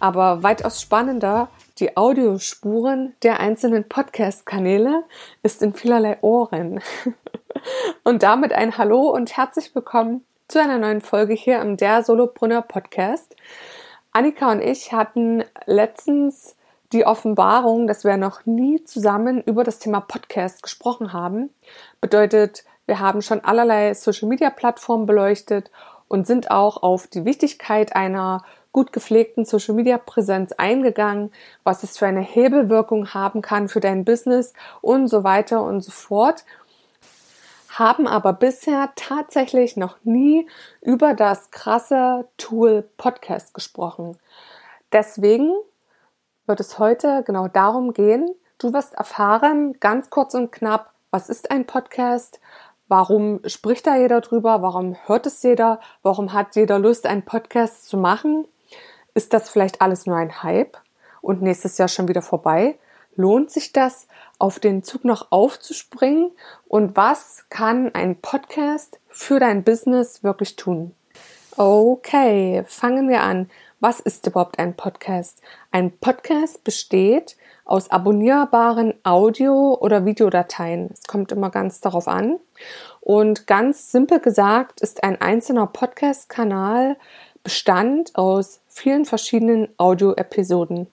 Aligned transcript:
aber 0.00 0.42
weitaus 0.42 0.80
spannender 0.80 1.48
die 1.78 1.96
Audiospuren 1.96 3.14
der 3.22 3.38
einzelnen 3.38 3.88
Podcast-Kanäle 3.88 5.04
ist 5.42 5.62
in 5.62 5.74
vielerlei 5.74 6.18
Ohren. 6.22 6.80
Und 8.04 8.22
damit 8.22 8.52
ein 8.52 8.78
Hallo 8.78 9.10
und 9.10 9.36
herzlich 9.36 9.74
willkommen 9.74 10.24
zu 10.48 10.60
einer 10.60 10.78
neuen 10.78 11.00
Folge 11.00 11.34
hier 11.34 11.60
im 11.60 11.76
Der 11.76 12.02
Solobrunner 12.02 12.62
Podcast. 12.62 13.36
Annika 14.12 14.50
und 14.50 14.60
ich 14.60 14.92
hatten 14.92 15.44
letztens 15.66 16.56
die 16.92 17.06
Offenbarung, 17.06 17.86
dass 17.86 18.04
wir 18.04 18.16
noch 18.16 18.46
nie 18.46 18.82
zusammen 18.84 19.42
über 19.42 19.62
das 19.62 19.78
Thema 19.78 20.00
Podcast 20.00 20.62
gesprochen 20.62 21.12
haben. 21.12 21.50
Bedeutet, 22.00 22.64
wir 22.86 22.98
haben 22.98 23.22
schon 23.22 23.44
allerlei 23.44 23.94
Social-Media-Plattformen 23.94 25.06
beleuchtet 25.06 25.70
und 26.08 26.26
sind 26.26 26.50
auch 26.50 26.82
auf 26.82 27.06
die 27.06 27.24
Wichtigkeit 27.24 27.94
einer 27.94 28.42
gut 28.72 28.92
gepflegten 28.92 29.44
Social 29.44 29.74
Media 29.74 29.98
Präsenz 29.98 30.52
eingegangen, 30.52 31.32
was 31.64 31.82
es 31.82 31.98
für 31.98 32.06
eine 32.06 32.20
Hebelwirkung 32.20 33.12
haben 33.14 33.42
kann 33.42 33.68
für 33.68 33.80
dein 33.80 34.04
Business 34.04 34.52
und 34.80 35.08
so 35.08 35.24
weiter 35.24 35.62
und 35.62 35.80
so 35.80 35.90
fort. 35.90 36.44
Haben 37.68 38.06
aber 38.06 38.32
bisher 38.32 38.90
tatsächlich 38.96 39.76
noch 39.76 39.96
nie 40.04 40.48
über 40.80 41.14
das 41.14 41.50
krasse 41.50 42.28
Tool 42.36 42.88
Podcast 42.96 43.54
gesprochen. 43.54 44.18
Deswegen 44.92 45.52
wird 46.46 46.60
es 46.60 46.78
heute 46.78 47.22
genau 47.24 47.48
darum 47.48 47.92
gehen. 47.92 48.28
Du 48.58 48.72
wirst 48.72 48.94
erfahren, 48.94 49.78
ganz 49.80 50.10
kurz 50.10 50.34
und 50.34 50.50
knapp, 50.52 50.92
was 51.10 51.28
ist 51.28 51.50
ein 51.50 51.66
Podcast? 51.66 52.40
Warum 52.88 53.40
spricht 53.46 53.86
da 53.86 53.96
jeder 53.96 54.20
drüber? 54.20 54.62
Warum 54.62 54.96
hört 55.06 55.26
es 55.26 55.42
jeder? 55.42 55.80
Warum 56.02 56.32
hat 56.32 56.56
jeder 56.56 56.78
Lust, 56.78 57.06
einen 57.06 57.24
Podcast 57.24 57.86
zu 57.86 57.96
machen? 57.96 58.46
Ist 59.14 59.32
das 59.32 59.50
vielleicht 59.50 59.80
alles 59.80 60.06
nur 60.06 60.16
ein 60.16 60.42
Hype 60.42 60.76
und 61.20 61.42
nächstes 61.42 61.78
Jahr 61.78 61.88
schon 61.88 62.08
wieder 62.08 62.22
vorbei? 62.22 62.78
Lohnt 63.16 63.50
sich 63.50 63.72
das, 63.72 64.06
auf 64.38 64.58
den 64.58 64.82
Zug 64.82 65.04
noch 65.04 65.30
aufzuspringen? 65.30 66.30
Und 66.68 66.96
was 66.96 67.44
kann 67.50 67.94
ein 67.94 68.16
Podcast 68.16 68.98
für 69.08 69.40
dein 69.40 69.64
Business 69.64 70.22
wirklich 70.22 70.56
tun? 70.56 70.94
Okay, 71.56 72.64
fangen 72.66 73.08
wir 73.08 73.22
an. 73.22 73.50
Was 73.80 73.98
ist 73.98 74.26
überhaupt 74.26 74.58
ein 74.58 74.76
Podcast? 74.76 75.40
Ein 75.70 75.90
Podcast 75.98 76.64
besteht 76.64 77.36
aus 77.64 77.90
abonnierbaren 77.90 78.94
Audio- 79.04 79.78
oder 79.80 80.04
Videodateien. 80.04 80.90
Es 80.92 81.04
kommt 81.04 81.32
immer 81.32 81.50
ganz 81.50 81.80
darauf 81.80 82.08
an. 82.08 82.38
Und 83.00 83.46
ganz 83.46 83.90
simpel 83.90 84.20
gesagt 84.20 84.80
ist 84.80 85.02
ein 85.02 85.20
einzelner 85.20 85.66
Podcast-Kanal 85.66 86.96
Bestand 87.42 88.16
aus 88.16 88.60
vielen 88.68 89.04
verschiedenen 89.04 89.68
Audio-Episoden. 89.78 90.86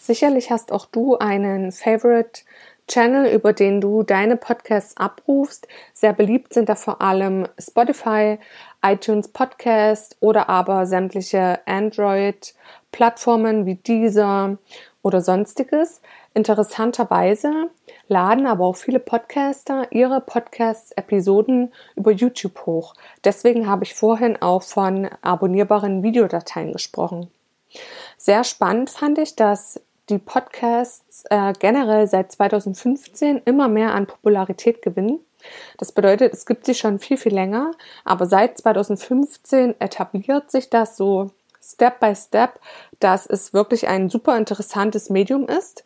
Sicherlich 0.00 0.50
hast 0.50 0.72
auch 0.72 0.86
du 0.86 1.16
einen 1.18 1.70
Favorite 1.70 2.42
Channel, 2.88 3.32
über 3.32 3.52
den 3.52 3.80
du 3.80 4.02
deine 4.02 4.36
Podcasts 4.36 4.96
abrufst. 4.96 5.68
Sehr 5.92 6.12
beliebt 6.12 6.52
sind 6.54 6.68
da 6.68 6.74
vor 6.74 7.00
allem 7.00 7.46
Spotify, 7.58 8.38
iTunes 8.84 9.28
Podcast 9.28 10.16
oder 10.20 10.48
aber 10.48 10.86
sämtliche 10.86 11.60
Android-Plattformen 11.66 13.64
wie 13.66 13.76
Deezer 13.76 14.58
oder 15.02 15.20
sonstiges. 15.20 16.00
Interessanterweise 16.34 17.70
laden 18.12 18.46
aber 18.46 18.66
auch 18.66 18.76
viele 18.76 19.00
Podcaster 19.00 19.90
ihre 19.90 20.20
Podcast-Episoden 20.20 21.72
über 21.96 22.12
YouTube 22.12 22.66
hoch. 22.66 22.94
Deswegen 23.24 23.66
habe 23.66 23.84
ich 23.84 23.94
vorhin 23.94 24.40
auch 24.40 24.62
von 24.62 25.08
abonnierbaren 25.22 26.02
Videodateien 26.02 26.72
gesprochen. 26.72 27.30
Sehr 28.18 28.44
spannend 28.44 28.90
fand 28.90 29.18
ich, 29.18 29.34
dass 29.34 29.80
die 30.10 30.18
Podcasts 30.18 31.24
äh, 31.30 31.54
generell 31.58 32.06
seit 32.06 32.30
2015 32.32 33.40
immer 33.46 33.68
mehr 33.68 33.94
an 33.94 34.06
Popularität 34.06 34.82
gewinnen. 34.82 35.20
Das 35.78 35.90
bedeutet, 35.90 36.34
es 36.34 36.44
gibt 36.44 36.66
sie 36.66 36.74
schon 36.74 36.98
viel, 36.98 37.16
viel 37.16 37.32
länger, 37.32 37.70
aber 38.04 38.26
seit 38.26 38.58
2015 38.58 39.80
etabliert 39.80 40.50
sich 40.50 40.68
das 40.68 40.98
so 40.98 41.30
Step 41.62 41.98
by 41.98 42.14
Step, 42.14 42.60
dass 43.00 43.24
es 43.26 43.54
wirklich 43.54 43.88
ein 43.88 44.10
super 44.10 44.36
interessantes 44.36 45.08
Medium 45.08 45.48
ist 45.48 45.84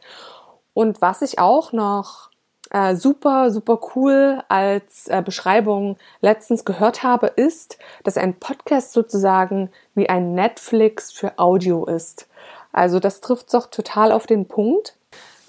und 0.77 1.01
was 1.01 1.23
ich 1.23 1.39
auch 1.39 1.73
noch 1.73 2.29
äh, 2.71 2.97
super, 2.97 3.51
super 3.51 3.81
cool 3.95 4.43
als 4.51 5.09
äh, 5.09 5.23
Beschreibung 5.25 5.97
letztens 6.21 6.67
gehört 6.67 7.03
habe, 7.03 7.29
ist, 7.29 7.79
dass 8.05 8.19
ein 8.19 8.39
Podcast 8.39 8.93
sozusagen 8.93 9.71
wie 9.95 10.11
ein 10.11 10.35
Netflix 10.35 11.13
für 11.13 11.39
Audio 11.39 11.87
ist. 11.87 12.29
Also 12.73 13.01
das 13.01 13.23
trifft 13.23 13.55
doch 13.55 13.69
total 13.69 14.13
auf 14.13 14.27
den 14.27 14.49
Punkt. 14.49 14.99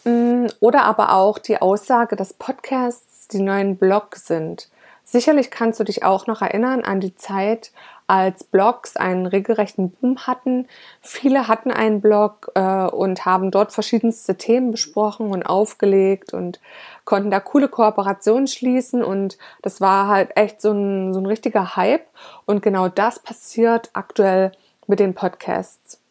Mm, 0.06 0.46
oder 0.62 0.86
aber 0.86 1.12
auch 1.12 1.40
die 1.40 1.62
Aussage, 1.62 2.16
dass 2.16 2.34
Podcasts 2.34 3.28
die 3.28 3.42
neuen 3.42 3.76
Blogs 3.76 4.28
sind. 4.28 4.70
Sicherlich 5.10 5.52
kannst 5.52 5.80
du 5.80 5.86
dich 5.86 6.04
auch 6.04 6.28
noch 6.28 6.42
erinnern 6.42 6.84
an 6.84 7.00
die 7.00 7.16
Zeit, 7.16 7.72
als 8.08 8.44
Blogs 8.44 8.98
einen 8.98 9.26
regelrechten 9.26 9.92
Boom 9.92 10.28
hatten. 10.28 10.68
Viele 11.00 11.48
hatten 11.48 11.72
einen 11.72 12.02
Blog 12.02 12.52
äh, 12.56 12.88
und 12.88 13.26
haben 13.26 13.50
dort 13.50 13.72
verschiedenste 13.72 14.36
Themen 14.36 14.70
besprochen 14.70 15.32
und 15.32 15.44
aufgelegt 15.44 16.34
und 16.34 16.60
konnten 17.06 17.32
da 17.32 17.40
coole 17.40 17.70
Kooperationen 17.70 18.48
schließen 18.48 19.02
und 19.02 19.38
das 19.62 19.80
war 19.80 20.10
halt 20.10 20.36
echt 20.36 20.62
so 20.62 20.72
ein, 20.72 21.14
so 21.14 21.22
ein 21.22 21.26
richtiger 21.26 21.78
Hype 21.78 22.06
und 22.46 22.62
genau 22.62 22.90
das 22.90 23.20
passiert 23.20 23.90
aktuell 23.94 24.52
mit 24.88 25.00
den 25.00 25.14
Podcasts. 25.14 26.02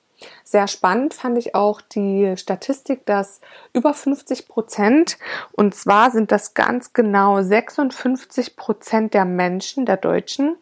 Sehr 0.45 0.67
spannend 0.69 1.15
fand 1.15 1.37
ich 1.39 1.55
auch 1.55 1.81
die 1.81 2.37
Statistik, 2.37 3.05
dass 3.07 3.41
über 3.73 3.93
50 3.93 4.49
Prozent, 4.49 5.19
und 5.53 5.75
zwar 5.75 6.11
sind 6.11 6.33
das 6.33 6.55
ganz 6.55 6.93
genau 6.93 7.43
56 7.43 8.57
Prozent 8.57 9.15
der 9.15 9.25
Menschen, 9.25 9.87
der 9.87 9.97
Deutschen, 9.97 10.57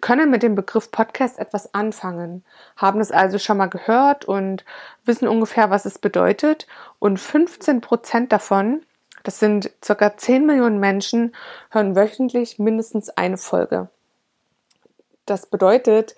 können 0.00 0.30
mit 0.30 0.42
dem 0.42 0.54
Begriff 0.54 0.90
Podcast 0.90 1.38
etwas 1.38 1.72
anfangen, 1.74 2.44
haben 2.76 3.00
es 3.00 3.12
also 3.12 3.38
schon 3.38 3.56
mal 3.56 3.68
gehört 3.68 4.24
und 4.24 4.64
wissen 5.04 5.28
ungefähr, 5.28 5.70
was 5.70 5.84
es 5.84 5.98
bedeutet. 5.98 6.66
Und 6.98 7.18
15 7.18 7.80
Prozent 7.80 8.32
davon, 8.32 8.82
das 9.22 9.38
sind 9.38 9.70
circa 9.84 10.16
10 10.16 10.46
Millionen 10.46 10.80
Menschen, 10.80 11.34
hören 11.70 11.94
wöchentlich 11.94 12.58
mindestens 12.58 13.10
eine 13.10 13.36
Folge. 13.36 13.88
Das 15.26 15.46
bedeutet, 15.46 16.16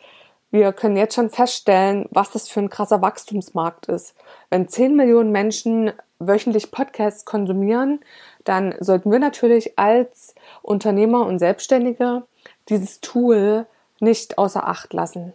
wir 0.54 0.72
können 0.72 0.96
jetzt 0.96 1.16
schon 1.16 1.30
feststellen, 1.30 2.06
was 2.12 2.30
das 2.30 2.48
für 2.48 2.60
ein 2.60 2.70
krasser 2.70 3.02
Wachstumsmarkt 3.02 3.86
ist. 3.86 4.14
Wenn 4.50 4.68
10 4.68 4.94
Millionen 4.94 5.32
Menschen 5.32 5.90
wöchentlich 6.20 6.70
Podcasts 6.70 7.24
konsumieren, 7.24 7.98
dann 8.44 8.72
sollten 8.78 9.10
wir 9.10 9.18
natürlich 9.18 9.76
als 9.80 10.36
Unternehmer 10.62 11.26
und 11.26 11.40
Selbstständige 11.40 12.22
dieses 12.68 13.00
Tool 13.00 13.66
nicht 13.98 14.38
außer 14.38 14.64
Acht 14.68 14.92
lassen. 14.92 15.32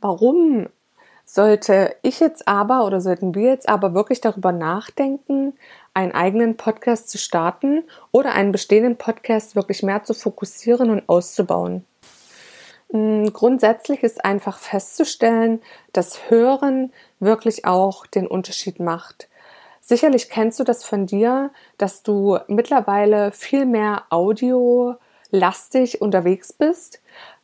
Warum 0.00 0.68
sollte 1.24 1.96
ich 2.02 2.20
jetzt 2.20 2.46
aber 2.46 2.86
oder 2.86 3.00
sollten 3.00 3.34
wir 3.34 3.48
jetzt 3.48 3.68
aber 3.68 3.92
wirklich 3.92 4.20
darüber 4.20 4.52
nachdenken, 4.52 5.54
einen 5.94 6.12
eigenen 6.12 6.56
Podcast 6.56 7.10
zu 7.10 7.18
starten 7.18 7.82
oder 8.12 8.34
einen 8.34 8.52
bestehenden 8.52 8.98
Podcast 8.98 9.56
wirklich 9.56 9.82
mehr 9.82 10.04
zu 10.04 10.14
fokussieren 10.14 10.90
und 10.90 11.08
auszubauen? 11.08 11.84
Hm, 12.90 13.32
grundsätzlich 13.32 14.02
ist 14.02 14.24
einfach 14.24 14.58
festzustellen, 14.58 15.62
dass 15.92 16.30
Hören 16.30 16.92
wirklich 17.20 17.64
auch 17.64 18.06
den 18.06 18.26
Unterschied 18.26 18.80
macht. 18.80 19.28
Sicherlich 19.80 20.28
kennst 20.28 20.60
du 20.60 20.64
das 20.64 20.84
von 20.84 21.06
dir, 21.06 21.50
dass 21.78 22.02
du 22.02 22.38
mittlerweile 22.48 23.32
viel 23.32 23.66
mehr 23.66 24.04
audiolastig 24.10 26.00
unterwegs 26.00 26.52
bist. 26.52 27.00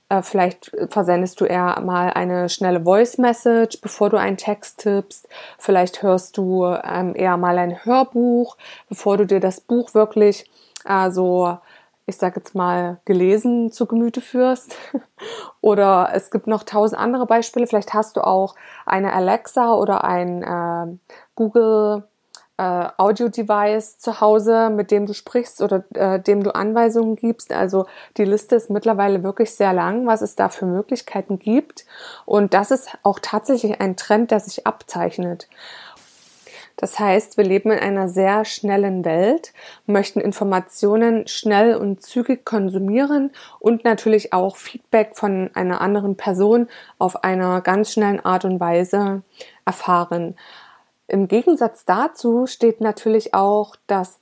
Äh, 0.09 0.23
vielleicht 0.23 0.71
versendest 0.91 1.41
du 1.41 1.45
eher 1.45 1.81
mal 1.81 2.11
eine 2.13 2.49
schnelle 2.49 2.83
Voice 2.83 3.19
Message, 3.19 3.81
bevor 3.81 4.11
du 4.11 4.17
einen 4.17 4.37
Text 4.37 4.81
tippst. 4.81 5.29
Vielleicht 5.59 6.03
hörst 6.03 6.37
du 6.37 6.65
ähm, 6.65 7.15
eher 7.17 7.37
mal 7.37 7.59
ein 7.59 7.85
Hörbuch, 7.85 8.57
bevor 8.89 9.17
du 9.17 9.27
dir 9.27 9.41
das 9.41 9.61
Buch 9.61 9.95
wirklich 9.95 10.49
äh, 10.85 11.11
so 11.11 11.59
ich 12.07 12.17
sage 12.17 12.37
jetzt 12.37 12.55
mal, 12.55 13.01
gelesen 13.05 13.73
zu 13.73 13.87
Gemüte 13.87 14.21
führst. 14.21 14.77
oder 15.61 16.11
es 16.15 16.31
gibt 16.31 16.47
noch 16.47 16.63
tausend 16.63 17.01
andere 17.01 17.27
Beispiele. 17.27 17.67
Vielleicht 17.67 17.95
hast 17.95 18.17
du 18.17 18.21
auch 18.21 18.55
eine 18.87 19.13
Alexa 19.13 19.75
oder 19.75 20.05
ein 20.05 20.43
äh, 20.43 20.97
Google 21.35 22.05
äh, 22.59 22.89
Audio-Device 22.97 23.99
zu 23.99 24.21
Hause, 24.21 24.71
mit 24.71 24.91
dem 24.91 25.07
du 25.07 25.15
sprichst 25.15 25.61
oder 25.61 25.85
äh, 25.95 26.21
dem 26.21 26.43
du 26.43 26.55
Anweisungen 26.55 27.17
gibst. 27.17 27.53
Also 27.53 27.87
die 28.17 28.25
Liste 28.25 28.57
ist 28.57 28.71
mittlerweile 28.71 29.23
wirklich 29.23 29.55
sehr 29.55 29.73
lang, 29.73 30.07
was 30.07 30.23
es 30.23 30.37
da 30.37 30.49
für 30.49 30.67
Möglichkeiten 30.67 31.39
gibt. 31.39 31.85
Und 32.25 32.55
das 32.55 32.71
ist 32.71 32.97
auch 33.03 33.19
tatsächlich 33.21 33.81
ein 33.81 33.97
Trend, 33.97 34.31
der 34.31 34.41
sich 34.41 34.67
abzeichnet. 34.67 35.49
Das 36.77 36.99
heißt, 36.99 37.39
wir 37.39 37.45
leben 37.45 37.71
in 37.71 37.79
einer 37.79 38.09
sehr 38.09 38.45
schnellen 38.45 39.05
Welt, 39.05 39.55
möchten 39.87 40.21
Informationen 40.21 41.27
schnell 41.27 41.75
und 41.75 42.03
zügig 42.03 42.45
konsumieren 42.45 43.33
und 43.59 43.85
natürlich 43.85 44.35
auch 44.35 44.57
Feedback 44.57 45.17
von 45.17 45.51
einer 45.55 45.81
anderen 45.81 46.17
Person 46.17 46.69
auf 46.99 47.25
einer 47.25 47.63
ganz 47.63 47.93
schnellen 47.93 48.23
Art 48.23 48.45
und 48.45 48.61
Weise 48.61 49.23
erfahren. 49.65 50.37
Im 51.09 51.29
Gegensatz 51.29 51.87
dazu 51.87 52.47
steht 52.47 52.83
natürlich 52.83 53.33
auch, 53.33 53.77
dass 53.87 54.21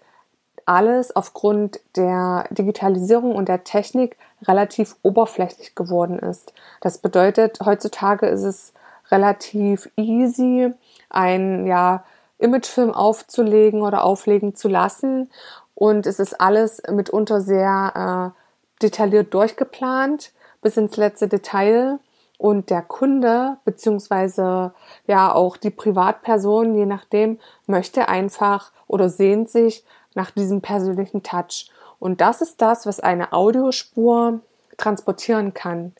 alles 0.65 1.15
aufgrund 1.15 1.81
der 1.97 2.47
Digitalisierung 2.51 3.35
und 3.35 3.49
der 3.49 3.65
Technik 3.65 4.17
relativ 4.43 4.97
oberflächlich 5.03 5.75
geworden 5.75 6.19
ist. 6.19 6.55
Das 6.81 6.99
bedeutet, 6.99 7.59
heutzutage 7.65 8.27
ist 8.27 8.43
es 8.45 8.73
relativ 9.11 9.91
easy, 9.97 10.73
ein 11.11 11.67
ja 11.67 12.05
Imagefilm 12.39 12.93
aufzulegen 12.93 13.83
oder 13.83 14.05
auflegen 14.05 14.55
zu 14.55 14.69
lassen. 14.69 15.31
Und 15.75 16.07
es 16.07 16.19
ist 16.19 16.41
alles 16.41 16.83
mitunter 16.91 17.41
sehr 17.41 18.35
äh, 18.35 18.83
detailliert 18.83 19.33
durchgeplant, 19.35 20.33
bis 20.63 20.77
ins 20.77 20.97
letzte 20.97 21.29
Detail. 21.29 21.99
Und 22.37 22.71
der 22.71 22.83
Kunde, 22.83 23.59
beziehungsweise 23.65 24.75
ja 25.07 25.33
auch 25.33 25.57
die 25.57 25.71
Privatperson, 25.71 26.75
je 26.75 26.87
nachdem, 26.87 27.39
möchte 27.67 28.09
einfach 28.09 28.73
oder 28.87 29.09
sehnt 29.09 29.49
sich 29.49 29.85
nach 30.15 30.31
diesem 30.31 30.61
persönlichen 30.61 31.23
Touch. 31.23 31.71
Und 31.99 32.21
das 32.21 32.41
ist 32.41 32.61
das, 32.61 32.87
was 32.87 33.01
eine 33.01 33.33
Audiospur 33.33 34.41
transportieren 34.77 35.55
kann. 35.55 35.95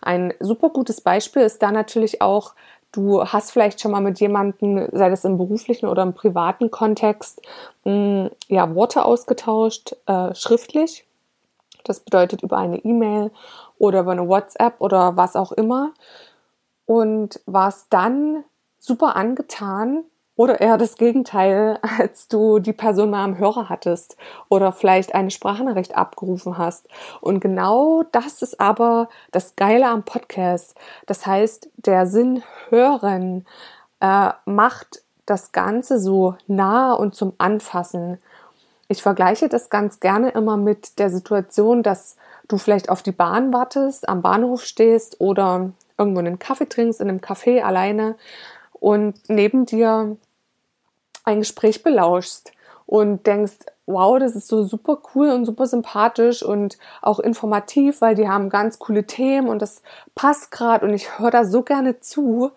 Ein 0.00 0.34
super 0.40 0.70
gutes 0.70 1.00
Beispiel 1.00 1.42
ist 1.42 1.62
da 1.62 1.70
natürlich 1.70 2.20
auch 2.20 2.54
Du 2.94 3.24
hast 3.24 3.50
vielleicht 3.50 3.80
schon 3.80 3.90
mal 3.90 4.00
mit 4.00 4.20
jemandem, 4.20 4.88
sei 4.92 5.10
das 5.10 5.24
im 5.24 5.36
beruflichen 5.36 5.86
oder 5.86 6.04
im 6.04 6.14
privaten 6.14 6.70
Kontext, 6.70 7.42
mm, 7.82 8.26
ja, 8.46 8.72
Worte 8.76 9.04
ausgetauscht, 9.04 9.96
äh, 10.06 10.32
schriftlich. 10.36 11.04
Das 11.82 11.98
bedeutet 11.98 12.44
über 12.44 12.56
eine 12.56 12.78
E-Mail 12.84 13.32
oder 13.78 14.00
über 14.00 14.12
eine 14.12 14.28
WhatsApp 14.28 14.80
oder 14.80 15.16
was 15.16 15.34
auch 15.34 15.50
immer. 15.50 15.90
Und 16.86 17.40
warst 17.46 17.88
dann 17.90 18.44
super 18.78 19.16
angetan 19.16 20.04
oder 20.36 20.60
eher 20.60 20.78
das 20.78 20.96
Gegenteil, 20.96 21.78
als 21.98 22.28
du 22.28 22.58
die 22.58 22.72
Person 22.72 23.10
mal 23.10 23.24
am 23.24 23.38
Hörer 23.38 23.68
hattest 23.68 24.16
oder 24.48 24.72
vielleicht 24.72 25.14
eine 25.14 25.30
Sprachnachricht 25.30 25.96
abgerufen 25.96 26.58
hast. 26.58 26.88
Und 27.20 27.40
genau 27.40 28.02
das 28.12 28.42
ist 28.42 28.60
aber 28.60 29.08
das 29.32 29.56
Geile 29.56 29.86
am 29.86 30.02
Podcast. 30.02 30.74
Das 31.06 31.26
heißt, 31.26 31.68
der 31.76 32.06
Sinn 32.06 32.42
hören 32.70 33.46
äh, 34.00 34.30
macht 34.44 35.02
das 35.26 35.52
Ganze 35.52 35.98
so 35.98 36.36
nah 36.46 36.92
und 36.92 37.14
zum 37.14 37.32
Anfassen. 37.38 38.18
Ich 38.88 39.02
vergleiche 39.02 39.48
das 39.48 39.70
ganz 39.70 40.00
gerne 40.00 40.30
immer 40.30 40.56
mit 40.56 40.98
der 40.98 41.08
Situation, 41.08 41.82
dass 41.82 42.16
du 42.48 42.58
vielleicht 42.58 42.90
auf 42.90 43.02
die 43.02 43.12
Bahn 43.12 43.52
wartest, 43.52 44.08
am 44.08 44.20
Bahnhof 44.20 44.64
stehst 44.64 45.20
oder 45.20 45.70
irgendwo 45.96 46.18
einen 46.18 46.38
Kaffee 46.38 46.68
trinkst 46.68 47.00
in 47.00 47.08
einem 47.08 47.20
Café 47.20 47.62
alleine 47.62 48.16
und 48.84 49.14
neben 49.28 49.64
dir 49.64 50.18
ein 51.24 51.40
Gespräch 51.40 51.82
belauschst 51.82 52.52
und 52.86 53.26
denkst, 53.26 53.66
wow, 53.86 54.18
das 54.18 54.34
ist 54.34 54.48
so 54.48 54.62
super 54.62 54.98
cool 55.14 55.30
und 55.30 55.44
super 55.44 55.66
sympathisch 55.66 56.42
und 56.42 56.78
auch 57.02 57.18
informativ, 57.18 58.00
weil 58.00 58.14
die 58.14 58.28
haben 58.28 58.48
ganz 58.48 58.78
coole 58.78 59.06
Themen 59.06 59.48
und 59.48 59.60
das 59.60 59.82
passt 60.14 60.50
gerade 60.50 60.86
und 60.86 60.94
ich 60.94 61.18
höre 61.18 61.30
da 61.30 61.44
so 61.44 61.62
gerne 61.62 62.00
zu 62.00 62.52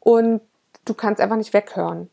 und 0.00 0.40
du 0.84 0.94
kannst 0.94 1.20
einfach 1.20 1.36
nicht 1.36 1.54
weghören. 1.54 2.10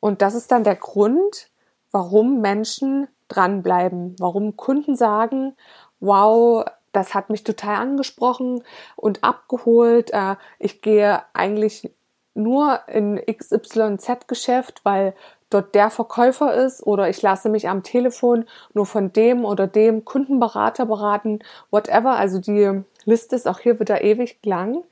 Und 0.00 0.22
das 0.22 0.34
ist 0.34 0.50
dann 0.50 0.64
der 0.64 0.76
Grund, 0.76 1.48
warum 1.90 2.40
Menschen 2.40 3.08
dranbleiben, 3.28 4.16
warum 4.18 4.56
Kunden 4.56 4.96
sagen, 4.96 5.54
wow, 6.00 6.64
das 6.92 7.14
hat 7.14 7.30
mich 7.30 7.44
total 7.44 7.76
angesprochen 7.76 8.62
und 8.96 9.24
abgeholt. 9.24 10.12
Äh, 10.12 10.36
ich 10.58 10.82
gehe 10.82 11.22
eigentlich 11.32 11.90
nur 12.34 12.80
in 12.88 13.20
XYZ-Geschäft, 13.24 14.80
weil 14.84 15.14
dort 15.50 15.74
der 15.74 15.90
Verkäufer 15.90 16.54
ist 16.54 16.82
oder 16.82 17.08
ich 17.08 17.20
lasse 17.22 17.48
mich 17.48 17.68
am 17.68 17.82
Telefon 17.82 18.46
nur 18.74 18.86
von 18.86 19.12
dem 19.12 19.44
oder 19.44 19.66
dem 19.66 20.04
Kundenberater 20.04 20.86
beraten, 20.86 21.40
whatever. 21.70 22.16
Also 22.16 22.38
die 22.38 22.82
Liste 23.04 23.36
ist 23.36 23.46
auch 23.46 23.58
hier 23.58 23.78
wieder 23.78 24.02
ewig 24.02 24.38
lang. 24.44 24.82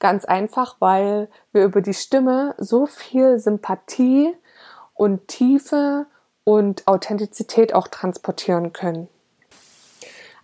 Ganz 0.00 0.24
einfach, 0.24 0.76
weil 0.80 1.28
wir 1.52 1.64
über 1.64 1.80
die 1.80 1.94
Stimme 1.94 2.54
so 2.58 2.86
viel 2.86 3.38
Sympathie 3.38 4.34
und 4.94 5.28
Tiefe 5.28 6.06
und 6.44 6.86
Authentizität 6.86 7.74
auch 7.74 7.88
transportieren 7.88 8.72
können. 8.72 9.08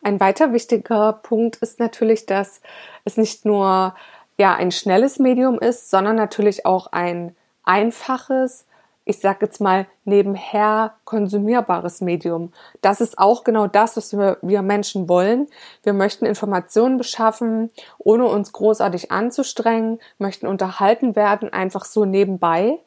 Ein 0.03 0.21
weiter 0.21 0.53
wichtiger 0.53 1.15
Punkt 1.15 1.57
ist 1.57 1.81
natürlich, 1.81 2.27
dass 2.27 2.61
es 3.05 3.17
nicht 3.17 3.47
nur 3.47 3.95
ja 4.39 4.55
ein 4.55 4.73
schnelles 4.73 5.19
Medium 5.19 5.59
ist, 5.59 5.91
sondern 5.91 6.17
natürlich 6.17 6.67
auch 6.67 6.89
ein 6.89 7.37
einfaches, 7.65 8.67
ich 9.05 9.21
sag 9.21 9.43
jetzt 9.43 9.61
mal 9.61 9.87
nebenher 10.05 10.95
konsumierbares 11.05 12.01
Medium. 12.01 12.53
Das 12.81 13.01
ist 13.01 13.19
auch 13.19 13.45
genau 13.45 13.67
das, 13.67 13.97
was 13.97 14.17
wir, 14.17 14.39
wir 14.43 14.63
Menschen 14.63 15.09
wollen. 15.09 15.47
Wir 15.83 15.93
möchten 15.93 16.25
Informationen 16.25 16.97
beschaffen, 16.97 17.71
ohne 17.99 18.27
uns 18.27 18.53
großartig 18.53 19.13
anzustrengen, 19.13 20.01
möchten 20.19 20.47
unterhalten 20.47 21.17
werden, 21.17 21.53
einfach 21.53 21.85
so 21.85 22.05
nebenbei. 22.05 22.79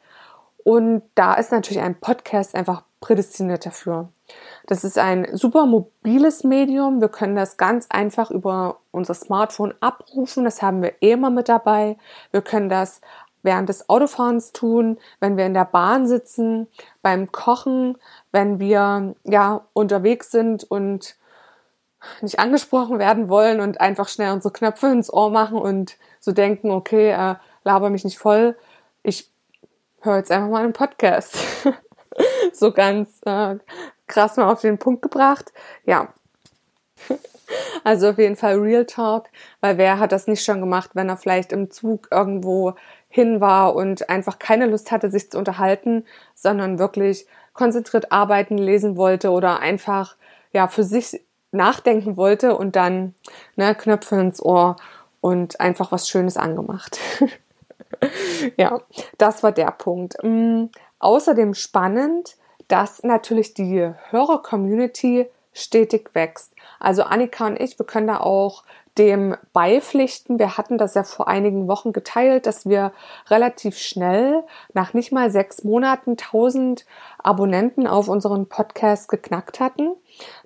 Und 0.64 1.02
da 1.14 1.34
ist 1.34 1.52
natürlich 1.52 1.82
ein 1.82 2.00
Podcast 2.00 2.54
einfach 2.54 2.82
prädestiniert 3.00 3.64
dafür. 3.64 4.08
Das 4.66 4.84
ist 4.84 4.98
ein 4.98 5.36
super 5.36 5.66
mobiles 5.66 6.44
Medium. 6.44 7.00
Wir 7.00 7.08
können 7.08 7.36
das 7.36 7.56
ganz 7.56 7.86
einfach 7.88 8.30
über 8.30 8.78
unser 8.90 9.14
Smartphone 9.14 9.74
abrufen. 9.80 10.44
Das 10.44 10.62
haben 10.62 10.82
wir 10.82 10.94
eh 11.00 11.12
immer 11.12 11.30
mit 11.30 11.48
dabei. 11.48 11.96
Wir 12.30 12.42
können 12.42 12.68
das 12.68 13.00
während 13.42 13.68
des 13.68 13.88
Autofahrens 13.88 14.52
tun, 14.52 14.98
wenn 15.20 15.36
wir 15.36 15.46
in 15.46 15.54
der 15.54 15.64
Bahn 15.64 16.06
sitzen, 16.06 16.66
beim 17.02 17.32
Kochen, 17.32 17.96
wenn 18.32 18.58
wir 18.58 19.14
ja 19.24 19.64
unterwegs 19.72 20.30
sind 20.30 20.64
und 20.64 21.16
nicht 22.20 22.38
angesprochen 22.38 22.98
werden 22.98 23.28
wollen 23.28 23.60
und 23.60 23.80
einfach 23.80 24.08
schnell 24.08 24.32
unsere 24.32 24.52
Knöpfe 24.52 24.88
ins 24.88 25.12
Ohr 25.12 25.30
machen 25.30 25.58
und 25.58 25.96
so 26.20 26.32
denken, 26.32 26.70
okay, 26.70 27.10
äh, 27.10 27.36
laber 27.64 27.90
mich 27.90 28.04
nicht 28.04 28.18
voll. 28.18 28.56
Ich 29.02 29.30
höre 30.00 30.18
jetzt 30.18 30.30
einfach 30.30 30.48
mal 30.48 30.64
einen 30.64 30.72
Podcast. 30.72 31.38
so 32.52 32.72
ganz 32.72 33.20
äh, 33.24 33.56
krass 34.08 34.36
mal 34.36 34.50
auf 34.50 34.60
den 34.60 34.78
Punkt 34.78 35.02
gebracht. 35.02 35.52
Ja. 35.84 36.08
Also 37.82 38.10
auf 38.10 38.18
jeden 38.18 38.36
Fall 38.36 38.58
Real 38.58 38.84
Talk, 38.84 39.28
weil 39.62 39.78
wer 39.78 39.98
hat 39.98 40.12
das 40.12 40.26
nicht 40.26 40.44
schon 40.44 40.60
gemacht, 40.60 40.90
wenn 40.92 41.08
er 41.08 41.16
vielleicht 41.16 41.50
im 41.50 41.70
Zug 41.70 42.08
irgendwo 42.10 42.74
hin 43.08 43.40
war 43.40 43.74
und 43.74 44.10
einfach 44.10 44.38
keine 44.38 44.66
Lust 44.66 44.90
hatte, 44.90 45.10
sich 45.10 45.30
zu 45.30 45.38
unterhalten, 45.38 46.04
sondern 46.34 46.78
wirklich 46.78 47.26
konzentriert 47.54 48.12
arbeiten, 48.12 48.58
lesen 48.58 48.98
wollte 48.98 49.30
oder 49.30 49.60
einfach 49.60 50.16
ja 50.52 50.68
für 50.68 50.84
sich 50.84 51.22
nachdenken 51.50 52.16
wollte 52.16 52.56
und 52.56 52.76
dann 52.76 53.14
ne, 53.56 53.74
Knöpfe 53.74 54.16
ins 54.16 54.42
Ohr 54.42 54.76
und 55.20 55.60
einfach 55.60 55.90
was 55.90 56.08
Schönes 56.08 56.36
angemacht. 56.36 56.98
ja, 58.56 58.80
das 59.16 59.42
war 59.42 59.52
der 59.52 59.70
Punkt. 59.72 60.22
Mhm. 60.22 60.70
Außerdem 60.98 61.54
spannend, 61.54 62.36
dass 62.68 63.02
natürlich 63.02 63.54
die 63.54 63.92
Hörer-Community 64.10 65.26
stetig 65.52 66.10
wächst. 66.14 66.52
Also 66.78 67.02
Annika 67.02 67.46
und 67.46 67.60
ich, 67.60 67.78
wir 67.78 67.86
können 67.86 68.06
da 68.06 68.20
auch 68.20 68.62
dem 68.98 69.36
beipflichten. 69.52 70.38
Wir 70.38 70.56
hatten 70.58 70.76
das 70.76 70.94
ja 70.94 71.04
vor 71.04 71.28
einigen 71.28 71.68
Wochen 71.68 71.92
geteilt, 71.92 72.46
dass 72.46 72.68
wir 72.68 72.92
relativ 73.28 73.78
schnell 73.78 74.42
nach 74.74 74.92
nicht 74.92 75.12
mal 75.12 75.30
sechs 75.30 75.64
Monaten 75.64 76.12
1000 76.12 76.84
Abonnenten 77.18 77.86
auf 77.86 78.08
unseren 78.08 78.48
Podcast 78.48 79.08
geknackt 79.08 79.60
hatten. 79.60 79.92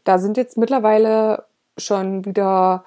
Da 0.04 0.18
sind 0.18 0.36
jetzt 0.36 0.58
mittlerweile 0.58 1.44
schon 1.78 2.26
wieder 2.26 2.84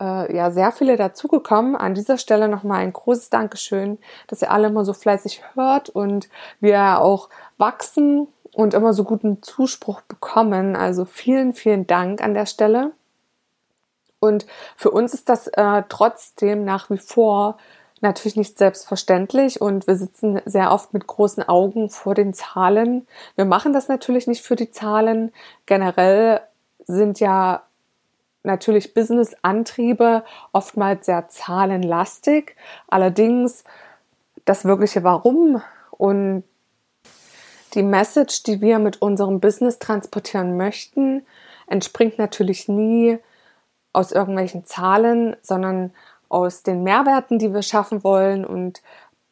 äh, 0.00 0.36
ja 0.36 0.50
sehr 0.50 0.72
viele 0.72 0.96
dazugekommen. 0.96 1.76
An 1.76 1.94
dieser 1.94 2.18
Stelle 2.18 2.48
nochmal 2.48 2.80
ein 2.80 2.92
großes 2.92 3.30
Dankeschön, 3.30 3.98
dass 4.26 4.42
ihr 4.42 4.50
alle 4.50 4.66
immer 4.66 4.84
so 4.84 4.92
fleißig 4.92 5.42
hört 5.54 5.90
und 5.90 6.28
wir 6.60 7.00
auch 7.00 7.28
wachsen 7.56 8.28
und 8.54 8.74
immer 8.74 8.92
so 8.92 9.04
guten 9.04 9.42
Zuspruch 9.42 10.00
bekommen. 10.02 10.76
Also 10.76 11.04
vielen, 11.04 11.54
vielen 11.54 11.86
Dank 11.86 12.22
an 12.22 12.34
der 12.34 12.46
Stelle. 12.46 12.92
Und 14.20 14.46
für 14.76 14.90
uns 14.90 15.12
ist 15.12 15.28
das 15.28 15.48
äh, 15.48 15.82
trotzdem 15.88 16.64
nach 16.64 16.88
wie 16.88 16.98
vor 16.98 17.58
natürlich 18.00 18.36
nicht 18.36 18.58
selbstverständlich 18.58 19.60
und 19.60 19.86
wir 19.86 19.96
sitzen 19.96 20.40
sehr 20.44 20.70
oft 20.70 20.92
mit 20.92 21.06
großen 21.06 21.42
Augen 21.48 21.90
vor 21.90 22.14
den 22.14 22.34
Zahlen. 22.34 23.06
Wir 23.34 23.44
machen 23.44 23.72
das 23.72 23.88
natürlich 23.88 24.26
nicht 24.26 24.42
für 24.42 24.56
die 24.56 24.70
Zahlen. 24.70 25.32
Generell 25.66 26.40
sind 26.86 27.18
ja 27.18 27.62
natürlich 28.44 28.94
Business-Antriebe 28.94 30.22
oftmals 30.52 31.06
sehr 31.06 31.28
zahlenlastig. 31.28 32.56
Allerdings 32.88 33.64
das 34.44 34.64
wirkliche 34.66 35.02
Warum 35.02 35.62
und 35.90 36.44
die 37.74 37.82
Message, 37.82 38.42
die 38.44 38.60
wir 38.60 38.78
mit 38.78 39.02
unserem 39.02 39.40
Business 39.40 39.78
transportieren 39.78 40.56
möchten, 40.56 41.26
entspringt 41.66 42.18
natürlich 42.18 42.68
nie 42.68 43.18
aus 43.92 44.12
irgendwelchen 44.12 44.64
Zahlen, 44.64 45.36
sondern 45.42 45.92
aus 46.28 46.62
den 46.62 46.82
Mehrwerten, 46.82 47.38
die 47.38 47.52
wir 47.52 47.62
schaffen 47.62 48.02
wollen 48.04 48.44
und 48.44 48.82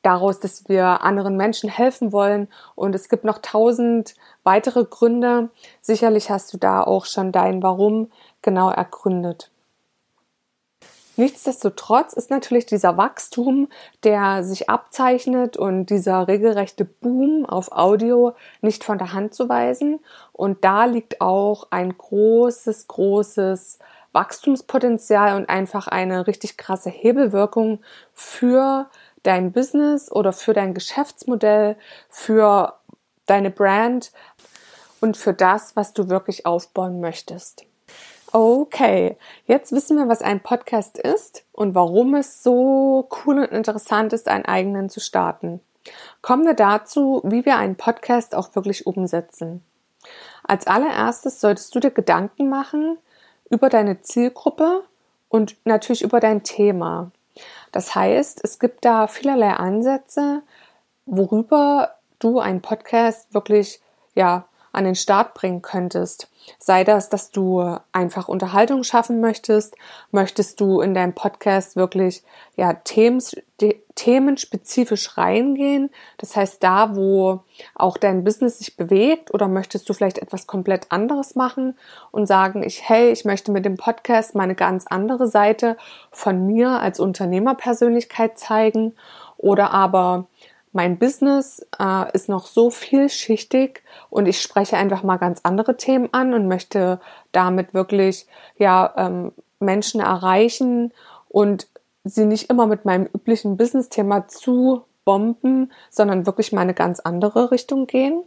daraus, 0.03 0.41
dass 0.41 0.69
wir 0.69 1.03
anderen 1.03 1.37
Menschen 1.37 1.71
helfen 1.71 2.13
wollen. 2.13 2.49
Und 2.75 2.95
es 2.95 3.09
gibt 3.09 3.25
noch 3.25 3.39
tausend 3.39 4.15
weitere 4.43 4.85
Gründe. 4.85 5.51
Sicherlich 5.81 6.31
hast 6.31 6.53
du 6.53 6.59
da 6.59 6.83
auch 6.83 7.07
schon 7.07 7.33
dein 7.33 7.63
Warum 7.63 8.11
genau 8.43 8.71
ergründet. 8.71 9.52
Nichtsdestotrotz 11.17 12.15
ist 12.15 12.31
natürlich 12.31 12.65
dieser 12.65 12.97
Wachstum, 12.97 13.69
der 14.03 14.43
sich 14.43 14.71
abzeichnet 14.71 15.59
und 15.59 15.87
dieser 15.87 16.27
regelrechte 16.27 16.87
Boom 16.87 17.45
auf 17.45 17.71
Audio 17.73 18.35
nicht 18.63 18.83
von 18.83 18.97
der 18.97 19.13
Hand 19.13 19.35
zu 19.35 19.49
weisen. 19.49 20.01
Und 20.33 20.65
da 20.65 20.87
liegt 20.87 21.21
auch 21.21 21.67
ein 21.71 21.97
großes, 21.97 22.89
großes 22.89 23.79
Wachstumspotenzial 24.13 25.37
und 25.37 25.49
einfach 25.49 25.87
eine 25.87 26.27
richtig 26.27 26.57
krasse 26.57 26.91
Hebelwirkung 26.91 27.81
für 28.15 28.89
dein 29.23 29.53
Business 29.53 30.11
oder 30.11 30.33
für 30.33 30.55
dein 30.55 30.73
Geschäftsmodell, 30.73 31.77
für 32.09 32.75
deine 33.27 33.51
Brand 33.51 34.13
und 35.01 35.17
für 35.17 35.35
das, 35.35 35.77
was 35.77 35.93
du 35.93 36.09
wirklich 36.09 36.47
aufbauen 36.47 37.01
möchtest. 37.01 37.67
Okay, 38.35 39.19
jetzt 39.45 39.73
wissen 39.73 39.99
wir, 39.99 40.09
was 40.09 40.23
ein 40.23 40.41
Podcast 40.41 40.97
ist 40.97 41.45
und 41.53 41.75
warum 41.75 42.15
es 42.15 42.43
so 42.43 43.07
cool 43.27 43.41
und 43.41 43.53
interessant 43.53 44.15
ist, 44.15 44.27
einen 44.27 44.47
eigenen 44.47 44.89
zu 44.89 45.01
starten. 45.01 45.61
Kommen 46.23 46.47
wir 46.47 46.55
dazu, 46.55 47.21
wie 47.25 47.45
wir 47.45 47.59
einen 47.59 47.77
Podcast 47.77 48.35
auch 48.35 48.55
wirklich 48.55 48.87
umsetzen. 48.87 49.63
Als 50.45 50.67
allererstes 50.67 51.43
solltest 51.43 51.75
du 51.75 51.81
dir 51.81 51.91
Gedanken 51.91 52.49
machen 52.49 52.97
über 53.51 53.69
deine 53.69 54.01
Zielgruppe 54.01 54.83
und 55.29 55.59
natürlich 55.67 56.01
über 56.01 56.19
dein 56.19 56.43
Thema. 56.43 57.11
Das 57.71 57.95
heißt, 57.95 58.41
es 58.43 58.59
gibt 58.59 58.87
da 58.87 59.09
vielerlei 59.09 59.53
Ansätze, 59.53 60.41
worüber 61.05 61.97
du 62.19 62.39
einen 62.39 62.63
Podcast 62.63 63.35
wirklich 63.35 63.83
ja 64.15 64.47
an 64.73 64.85
den 64.85 64.95
Start 64.95 65.35
bringen 65.35 65.63
könntest. 65.63 66.29
Sei 66.59 66.83
das, 66.83 67.09
dass 67.09 67.31
du 67.31 67.77
einfach 67.93 68.29
Unterhaltung 68.29 68.83
schaffen 68.83 69.21
möchtest, 69.21 69.77
möchtest 70.11 70.61
du 70.61 70.81
in 70.81 70.93
deinem 70.95 71.15
Podcast 71.15 71.77
wirklich 71.77 72.25
ja 72.57 72.73
Themen, 72.73 73.23
themenspezifisch 73.95 75.17
reingehen, 75.17 75.91
das 76.19 76.35
heißt 76.35 76.63
da, 76.63 76.97
wo 76.97 77.41
auch 77.75 77.97
dein 77.97 78.25
Business 78.25 78.59
sich 78.59 78.77
bewegt? 78.77 79.33
Oder 79.33 79.49
möchtest 79.49 79.89
du 79.89 79.95
vielleicht 79.95 80.19
etwas 80.19 80.47
komplett 80.47 80.91
anderes 80.91 81.35
machen 81.35 81.77
und 82.11 82.27
sagen, 82.27 82.63
ich 82.63 82.89
hey, 82.89 83.13
ich 83.13 83.25
möchte 83.25 83.53
mit 83.53 83.65
dem 83.65 83.77
Podcast 83.77 84.35
meine 84.35 84.55
ganz 84.55 84.87
andere 84.89 85.29
Seite 85.29 85.77
von 86.11 86.47
mir 86.47 86.81
als 86.81 86.99
Unternehmerpersönlichkeit 86.99 88.39
zeigen? 88.39 88.95
Oder 89.37 89.73
aber 89.73 90.27
mein 90.73 90.99
Business 90.99 91.67
äh, 91.79 92.11
ist 92.13 92.29
noch 92.29 92.47
so 92.47 92.71
vielschichtig 92.71 93.83
und 94.11 94.27
ich 94.27 94.41
spreche 94.41 94.77
einfach 94.77 95.03
mal 95.03 95.19
ganz 95.19 95.41
andere 95.43 95.77
Themen 95.77 96.09
an 96.13 96.35
und 96.35 96.49
möchte 96.49 97.01
damit 97.31 97.75
wirklich 97.75 98.27
ja 98.57 98.93
ähm, 98.97 99.33
Menschen 99.61 100.01
erreichen 100.01 100.93
und 101.29 101.69
sie 102.05 102.25
nicht 102.25 102.51
immer 102.51 102.67
mit 102.67 102.85
meinem 102.85 103.07
üblichen 103.07 103.57
Business-Thema 103.57 104.29
zu 104.29 104.85
bomben, 105.05 105.73
sondern 105.91 106.27
wirklich 106.27 106.53
mal 106.53 106.63
eine 106.63 106.75
ganz 106.75 107.01
andere 107.01 107.51
Richtung 107.51 107.87
gehen. 107.87 108.23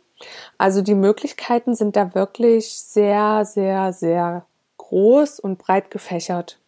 Also 0.57 0.81
die 0.81 0.95
Möglichkeiten 0.95 1.75
sind 1.75 1.95
da 1.95 2.15
wirklich 2.15 2.73
sehr, 2.73 3.43
sehr, 3.45 3.91
sehr 3.91 4.45
groß 4.77 5.39
und 5.39 5.57
breit 5.57 5.91
gefächert. 5.91 6.59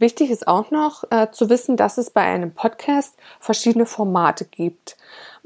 Wichtig 0.00 0.30
ist 0.30 0.48
auch 0.48 0.70
noch 0.70 1.04
äh, 1.10 1.30
zu 1.30 1.50
wissen, 1.50 1.76
dass 1.76 1.98
es 1.98 2.08
bei 2.08 2.22
einem 2.22 2.54
Podcast 2.54 3.18
verschiedene 3.38 3.84
Formate 3.84 4.46
gibt. 4.46 4.96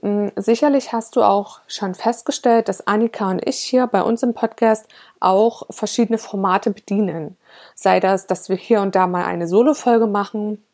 Ähm, 0.00 0.30
sicherlich 0.36 0.92
hast 0.92 1.16
du 1.16 1.22
auch 1.22 1.58
schon 1.66 1.96
festgestellt, 1.96 2.68
dass 2.68 2.86
Annika 2.86 3.28
und 3.30 3.44
ich 3.44 3.58
hier 3.58 3.88
bei 3.88 4.00
uns 4.00 4.22
im 4.22 4.32
Podcast 4.32 4.86
auch 5.18 5.64
verschiedene 5.70 6.18
Formate 6.18 6.70
bedienen. 6.70 7.36
Sei 7.74 7.98
das, 7.98 8.28
dass 8.28 8.48
wir 8.48 8.54
hier 8.54 8.80
und 8.80 8.94
da 8.94 9.08
mal 9.08 9.24
eine 9.24 9.48
Solo-Folge 9.48 10.06
machen. 10.06 10.64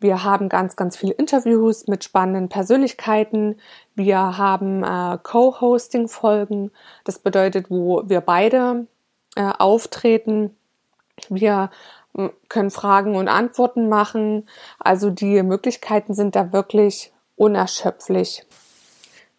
Wir 0.00 0.24
haben 0.24 0.48
ganz, 0.48 0.76
ganz 0.76 0.96
viele 0.96 1.12
Interviews 1.12 1.86
mit 1.86 2.04
spannenden 2.04 2.48
Persönlichkeiten. 2.48 3.60
Wir 3.94 4.38
haben 4.38 4.82
äh, 4.82 5.18
Co-Hosting-Folgen. 5.22 6.70
Das 7.04 7.18
bedeutet, 7.18 7.68
wo 7.68 8.04
wir 8.06 8.22
beide 8.22 8.86
äh, 9.36 9.52
auftreten. 9.58 10.56
Wir 11.28 11.70
können 12.48 12.70
Fragen 12.70 13.16
und 13.16 13.28
Antworten 13.28 13.88
machen. 13.88 14.48
Also 14.78 15.10
die 15.10 15.42
Möglichkeiten 15.42 16.14
sind 16.14 16.36
da 16.36 16.52
wirklich 16.52 17.12
unerschöpflich. 17.36 18.44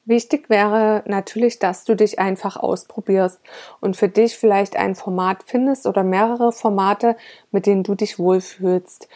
Wichtig 0.05 0.49
wäre 0.49 1.03
natürlich, 1.05 1.59
dass 1.59 1.83
du 1.83 1.95
dich 1.95 2.17
einfach 2.17 2.57
ausprobierst 2.57 3.41
und 3.79 3.95
für 3.95 4.09
dich 4.09 4.37
vielleicht 4.37 4.75
ein 4.75 4.95
Format 4.95 5.43
findest 5.45 5.85
oder 5.85 6.03
mehrere 6.03 6.51
Formate, 6.51 7.15
mit 7.51 7.67
denen 7.67 7.83
du 7.83 7.93
dich 7.93 8.17
wohlfühlst. 8.17 9.07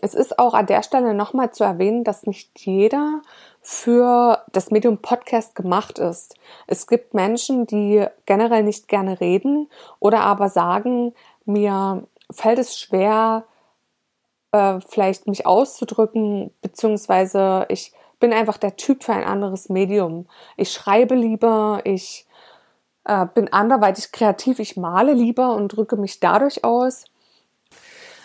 Es 0.00 0.14
ist 0.14 0.38
auch 0.38 0.54
an 0.54 0.66
der 0.66 0.82
Stelle 0.82 1.12
nochmal 1.14 1.50
zu 1.50 1.64
erwähnen, 1.64 2.04
dass 2.04 2.26
nicht 2.26 2.60
jeder 2.60 3.20
für 3.60 4.42
das 4.52 4.70
Medium 4.70 4.98
Podcast 4.98 5.54
gemacht 5.54 5.98
ist. 5.98 6.36
Es 6.66 6.86
gibt 6.86 7.12
Menschen, 7.12 7.66
die 7.66 8.06
generell 8.24 8.62
nicht 8.62 8.88
gerne 8.88 9.20
reden 9.20 9.68
oder 9.98 10.20
aber 10.20 10.48
sagen, 10.48 11.12
mir 11.44 12.04
fällt 12.32 12.58
es 12.58 12.78
schwer, 12.78 13.44
äh, 14.52 14.80
vielleicht 14.86 15.26
mich 15.26 15.46
auszudrücken, 15.46 16.50
beziehungsweise 16.60 17.66
ich 17.68 17.92
bin 18.20 18.32
einfach 18.32 18.58
der 18.58 18.76
Typ 18.76 19.02
für 19.02 19.12
ein 19.12 19.24
anderes 19.24 19.68
Medium. 19.68 20.26
Ich 20.56 20.72
schreibe 20.72 21.14
lieber, 21.14 21.80
ich 21.84 22.26
äh, 23.04 23.26
bin 23.26 23.52
anderweitig 23.52 24.12
kreativ, 24.12 24.58
ich 24.58 24.76
male 24.76 25.12
lieber 25.12 25.54
und 25.54 25.68
drücke 25.68 25.96
mich 25.96 26.20
dadurch 26.20 26.64
aus. 26.64 27.04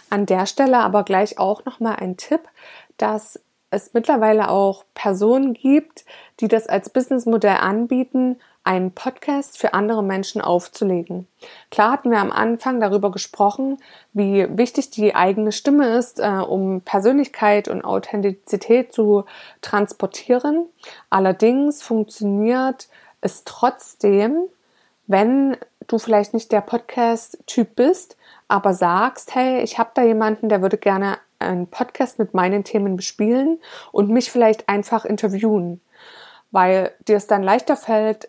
An 0.09 0.25
der 0.25 0.45
Stelle 0.45 0.77
aber 0.79 1.03
gleich 1.03 1.39
auch 1.39 1.65
nochmal 1.65 1.97
ein 1.97 2.15
Tipp, 2.15 2.41
dass 2.97 3.39
es 3.69 3.93
mittlerweile 3.93 4.49
auch 4.49 4.85
Personen 4.93 5.53
gibt, 5.53 6.05
die 6.39 6.47
das 6.47 6.67
als 6.67 6.89
Businessmodell 6.89 7.57
anbieten, 7.57 8.39
einen 8.67 8.91
Podcast 8.91 9.57
für 9.57 9.73
andere 9.73 10.03
Menschen 10.03 10.41
aufzulegen. 10.41 11.25
Klar 11.71 11.93
hatten 11.93 12.11
wir 12.11 12.19
am 12.19 12.33
Anfang 12.33 12.81
darüber 12.81 13.11
gesprochen, 13.11 13.77
wie 14.11 14.45
wichtig 14.57 14.89
die 14.91 15.15
eigene 15.15 15.53
Stimme 15.53 15.97
ist, 15.97 16.19
äh, 16.19 16.27
um 16.27 16.81
Persönlichkeit 16.81 17.69
und 17.69 17.85
Authentizität 17.85 18.91
zu 18.91 19.23
transportieren. 19.61 20.65
Allerdings 21.09 21.81
funktioniert 21.81 22.89
es 23.21 23.45
trotzdem, 23.45 24.37
wenn 25.07 25.55
du 25.87 25.97
vielleicht 25.97 26.33
nicht 26.33 26.51
der 26.51 26.59
Podcast-Typ 26.59 27.73
bist, 27.73 28.17
aber 28.49 28.73
sagst, 28.73 29.33
hey, 29.33 29.61
ich 29.61 29.79
habe 29.79 29.91
da 29.93 30.03
jemanden, 30.03 30.49
der 30.49 30.61
würde 30.61 30.77
gerne 30.77 31.19
einen 31.39 31.67
Podcast 31.67 32.19
mit 32.19 32.33
meinen 32.33 32.65
Themen 32.65 32.97
bespielen 32.97 33.61
und 33.93 34.09
mich 34.09 34.29
vielleicht 34.29 34.67
einfach 34.67 35.05
interviewen, 35.05 35.79
weil 36.51 36.91
dir 37.07 37.15
es 37.15 37.27
dann 37.27 37.43
leichter 37.43 37.77
fällt, 37.77 38.27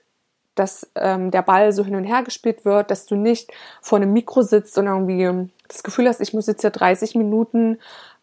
dass 0.59 0.91
ähm, 0.95 1.31
der 1.31 1.43
Ball 1.43 1.73
so 1.73 1.85
hin 1.85 1.97
und 1.97 2.05
her 2.05 2.23
gespielt 2.23 2.65
wird, 2.65 2.91
dass 2.91 3.07
du 3.07 3.17
nicht 3.17 3.50
vor 3.81 3.99
einem 3.99 4.12
Mikro 4.12 4.43
sitzt 4.43 4.77
und 4.79 4.87
irgendwie 4.87 5.50
das 5.69 5.83
Gefühl 5.83 6.09
hast, 6.09 6.21
ich 6.21 6.35
muss 6.35 6.47
jetzt 6.47 6.62
hier 6.62 6.71
30 6.71 7.15
Minuten 7.15 7.79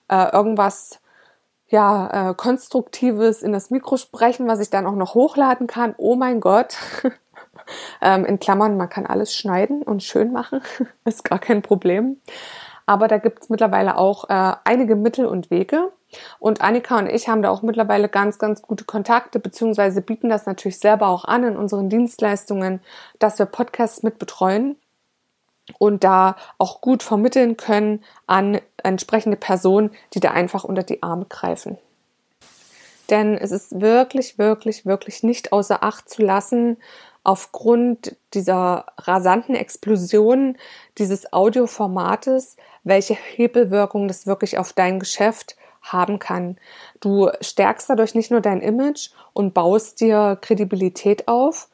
äh, 0.09 0.31
irgendwas 0.31 0.99
ja, 1.69 2.29
äh, 2.29 2.33
Konstruktives 2.35 3.41
in 3.41 3.51
das 3.51 3.69
Mikro 3.69 3.97
sprechen, 3.97 4.47
was 4.47 4.59
ich 4.59 4.69
dann 4.69 4.85
auch 4.85 4.95
noch 4.95 5.15
hochladen 5.15 5.67
kann. 5.67 5.95
Oh 5.97 6.15
mein 6.15 6.39
Gott. 6.39 6.77
ähm, 8.01 8.25
in 8.25 8.39
Klammern, 8.39 8.77
man 8.77 8.89
kann 8.89 9.05
alles 9.05 9.35
schneiden 9.35 9.81
und 9.81 10.03
schön 10.03 10.31
machen. 10.31 10.61
ist 11.05 11.23
gar 11.23 11.39
kein 11.39 11.61
Problem. 11.61 12.21
Aber 12.85 13.07
da 13.07 13.17
gibt 13.17 13.43
es 13.43 13.49
mittlerweile 13.49 13.97
auch 13.97 14.29
äh, 14.29 14.53
einige 14.63 14.95
Mittel 14.95 15.25
und 15.25 15.49
Wege. 15.49 15.91
Und 16.39 16.61
Annika 16.61 16.97
und 16.97 17.07
ich 17.07 17.27
haben 17.27 17.41
da 17.41 17.49
auch 17.49 17.61
mittlerweile 17.61 18.09
ganz, 18.09 18.39
ganz 18.39 18.61
gute 18.61 18.85
Kontakte, 18.85 19.39
beziehungsweise 19.39 20.01
bieten 20.01 20.29
das 20.29 20.45
natürlich 20.45 20.79
selber 20.79 21.07
auch 21.07 21.25
an 21.25 21.43
in 21.43 21.57
unseren 21.57 21.89
Dienstleistungen, 21.89 22.81
dass 23.19 23.39
wir 23.39 23.45
Podcasts 23.45 24.03
mit 24.03 24.19
betreuen 24.19 24.77
und 25.79 26.03
da 26.03 26.35
auch 26.57 26.81
gut 26.81 27.03
vermitteln 27.03 27.57
können 27.57 28.03
an 28.27 28.59
entsprechende 28.83 29.37
Personen, 29.37 29.91
die 30.13 30.19
da 30.19 30.31
einfach 30.31 30.63
unter 30.63 30.83
die 30.83 31.01
Arme 31.01 31.25
greifen. 31.27 31.77
Denn 33.09 33.37
es 33.37 33.51
ist 33.51 33.81
wirklich, 33.81 34.37
wirklich, 34.37 34.85
wirklich 34.85 35.23
nicht 35.23 35.51
außer 35.51 35.83
Acht 35.83 36.09
zu 36.09 36.23
lassen, 36.23 36.77
aufgrund 37.23 38.15
dieser 38.33 38.85
rasanten 38.97 39.55
Explosion 39.55 40.57
dieses 40.97 41.33
Audioformates, 41.33 42.55
welche 42.83 43.15
Hebelwirkung 43.15 44.07
das 44.07 44.27
wirklich 44.27 44.57
auf 44.57 44.73
dein 44.73 44.99
Geschäft 44.99 45.55
haben 45.85 46.19
kann. 46.19 46.57
Du 46.99 47.29
stärkst 47.41 47.89
dadurch 47.89 48.15
nicht 48.15 48.31
nur 48.31 48.41
dein 48.41 48.61
Image 48.61 49.09
und 49.33 49.53
baust 49.53 50.01
dir 50.01 50.37
Kredibilität 50.41 51.27
auf, 51.27 51.69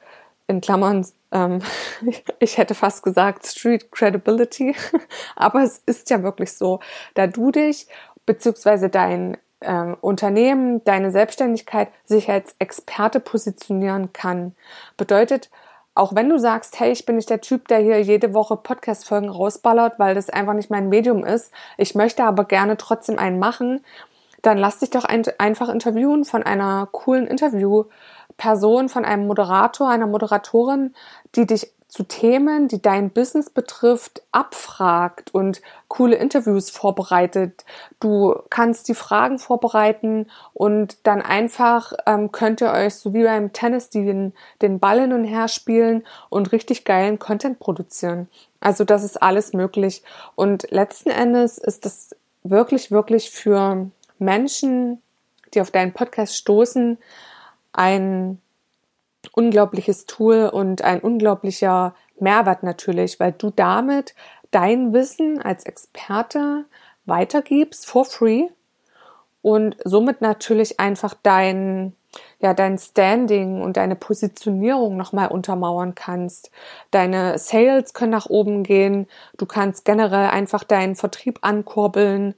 in 0.48 0.62
Klammern, 0.62 1.06
ähm, 1.32 1.62
ich 2.40 2.58
hätte 2.58 2.76
fast 2.76 3.04
gesagt 3.04 3.46
Street 3.46 3.92
Credibility, 3.92 4.76
aber 5.36 5.64
es 5.64 5.82
ist 5.86 6.10
ja 6.10 6.24
wirklich 6.24 6.54
so, 6.54 6.80
da 7.14 7.28
du 7.28 7.52
dich 7.52 7.88
beziehungsweise 8.26 8.90
dein 8.90 9.38
ähm, 9.62 9.96
Unternehmen, 10.02 10.84
deine 10.84 11.12
Selbstständigkeit 11.12 11.90
sich 12.06 12.30
als 12.30 12.56
Experte 12.60 13.20
positionieren 13.20 14.14
kann. 14.14 14.56
Bedeutet, 14.98 15.50
auch 15.94 16.16
wenn 16.16 16.30
du 16.30 16.40
sagst, 16.40 16.80
hey, 16.80 16.92
ich 16.92 17.06
bin 17.06 17.18
nicht 17.18 17.30
der 17.30 17.42
Typ, 17.42 17.68
der 17.68 17.80
hier 17.80 18.02
jede 18.02 18.34
Woche 18.34 18.56
Podcast-Folgen 18.56 19.30
rausballert, 19.30 20.00
weil 20.00 20.16
das 20.16 20.30
einfach 20.30 20.54
nicht 20.54 20.70
mein 20.70 20.90
Medium 20.90 21.26
ist, 21.26 21.52
ich 21.78 21.96
möchte 21.96 22.24
aber 22.24 22.46
gerne 22.46 22.78
trotzdem 22.78 23.20
einen 23.20 23.40
machen, 23.40 23.84
dann 24.42 24.58
lass 24.58 24.80
dich 24.80 24.90
doch 24.90 25.04
ein, 25.04 25.24
einfach 25.38 25.70
interviewen 25.70 26.26
von 26.26 26.44
einer 26.44 26.88
coolen 26.92 27.28
Interviewperson, 27.28 28.90
von 28.90 29.06
einem 29.06 29.28
Moderator, 29.28 29.90
einer 29.90 30.08
Moderatorin, 30.08 30.96
die 31.36 31.46
dich 31.46 31.72
zu 31.92 32.04
Themen, 32.04 32.70
die 32.70 32.82
dein 32.82 33.10
Business 33.10 33.50
betrifft, 33.50 34.24
abfragt 34.32 35.36
und 35.36 35.62
coole 35.90 36.16
Interviews 36.16 36.70
vorbereitet. 36.70 37.66
Du 38.00 38.34
kannst 38.50 38.88
die 38.88 38.96
Fragen 38.96 39.40
vorbereiten 39.40 40.28
und 40.54 41.06
dann 41.06 41.22
einfach 41.22 41.92
ähm, 42.06 42.32
könnt 42.32 42.62
ihr 42.62 42.72
euch 42.72 42.96
so 42.96 43.14
wie 43.14 43.26
beim 43.26 43.52
Tennis 43.52 43.90
den, 43.90 44.32
den 44.62 44.80
Ball 44.80 45.02
hin 45.02 45.12
und 45.12 45.26
her 45.26 45.50
spielen 45.50 46.06
und 46.30 46.54
richtig 46.54 46.86
geilen 46.86 47.20
Content 47.20 47.60
produzieren. 47.60 48.30
Also 48.62 48.86
das 48.86 49.04
ist 49.04 49.22
alles 49.22 49.52
möglich. 49.52 50.02
Und 50.36 50.72
letzten 50.72 51.10
Endes 51.10 51.58
ist 51.58 51.84
das 51.84 52.16
wirklich, 52.44 52.92
wirklich 52.92 53.32
für 53.32 53.92
Menschen, 54.18 55.02
die 55.54 55.60
auf 55.60 55.72
deinen 55.72 55.92
Podcast 55.92 56.38
stoßen, 56.38 56.98
ein 57.74 58.40
unglaubliches 59.34 60.06
Tool 60.06 60.50
und 60.52 60.84
ein 60.84 61.02
unglaublicher 61.02 61.96
Mehrwert 62.20 62.64
natürlich, 62.64 63.20
weil 63.20 63.32
du 63.32 63.52
damit 63.52 64.16
dein 64.52 64.94
Wissen 64.94 65.42
als 65.42 65.66
Experte 65.66 66.66
weitergibst 67.06 67.88
for 67.88 68.06
free 68.06 68.48
und 69.42 69.76
somit 69.84 70.22
natürlich 70.22 70.80
einfach 70.80 71.16
dein 71.22 71.96
ja 72.40 72.54
dein 72.54 72.78
Standing 72.78 73.62
und 73.62 73.78
deine 73.78 73.96
Positionierung 73.96 74.98
nochmal 74.98 75.30
untermauern 75.30 75.96
kannst. 75.96 76.52
Deine 76.92 77.38
Sales 77.38 77.94
können 77.94 78.12
nach 78.12 78.26
oben 78.26 78.64
gehen. 78.64 79.08
Du 79.38 79.46
kannst 79.46 79.86
generell 79.86 80.30
einfach 80.30 80.64
deinen 80.64 80.96
Vertrieb 80.96 81.40
ankurbeln. 81.42 82.36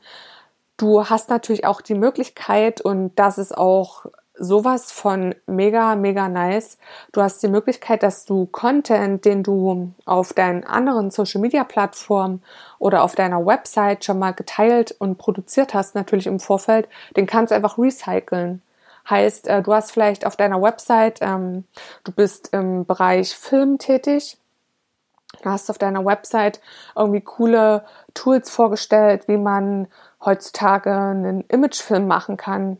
Du 0.77 1.09
hast 1.09 1.29
natürlich 1.29 1.65
auch 1.65 1.81
die 1.81 1.95
Möglichkeit 1.95 2.81
und 2.81 3.13
das 3.15 3.37
ist 3.37 3.57
auch 3.57 4.05
sowas 4.35 4.91
von 4.91 5.35
mega, 5.45 5.95
mega 5.95 6.27
nice. 6.27 6.77
Du 7.11 7.21
hast 7.21 7.41
die 7.43 7.47
Möglichkeit, 7.47 8.03
dass 8.03 8.25
du 8.25 8.47
Content, 8.47 9.23
den 9.25 9.43
du 9.43 9.93
auf 10.05 10.33
deinen 10.33 10.63
anderen 10.63 11.11
Social 11.11 11.41
Media 11.41 11.63
Plattformen 11.63 12.41
oder 12.79 13.03
auf 13.03 13.15
deiner 13.15 13.45
Website 13.45 14.05
schon 14.05 14.19
mal 14.19 14.31
geteilt 14.31 14.95
und 14.99 15.17
produziert 15.17 15.73
hast, 15.73 15.95
natürlich 15.95 16.27
im 16.27 16.39
Vorfeld, 16.39 16.87
den 17.15 17.27
kannst 17.27 17.51
du 17.51 17.55
einfach 17.55 17.77
recyceln. 17.77 18.61
Heißt, 19.09 19.47
äh, 19.47 19.61
du 19.61 19.73
hast 19.73 19.91
vielleicht 19.91 20.25
auf 20.25 20.37
deiner 20.37 20.61
Website, 20.61 21.19
ähm, 21.21 21.65
du 22.03 22.11
bist 22.11 22.53
im 22.53 22.85
Bereich 22.85 23.35
Film 23.35 23.77
tätig, 23.77 24.37
du 25.41 25.49
hast 25.49 25.69
auf 25.69 25.77
deiner 25.77 26.05
Website 26.05 26.61
irgendwie 26.95 27.21
coole 27.21 27.85
Tools 28.13 28.49
vorgestellt, 28.49 29.27
wie 29.27 29.37
man 29.37 29.87
heutzutage 30.23 30.91
einen 30.91 31.41
Imagefilm 31.49 32.07
machen 32.07 32.37
kann 32.37 32.77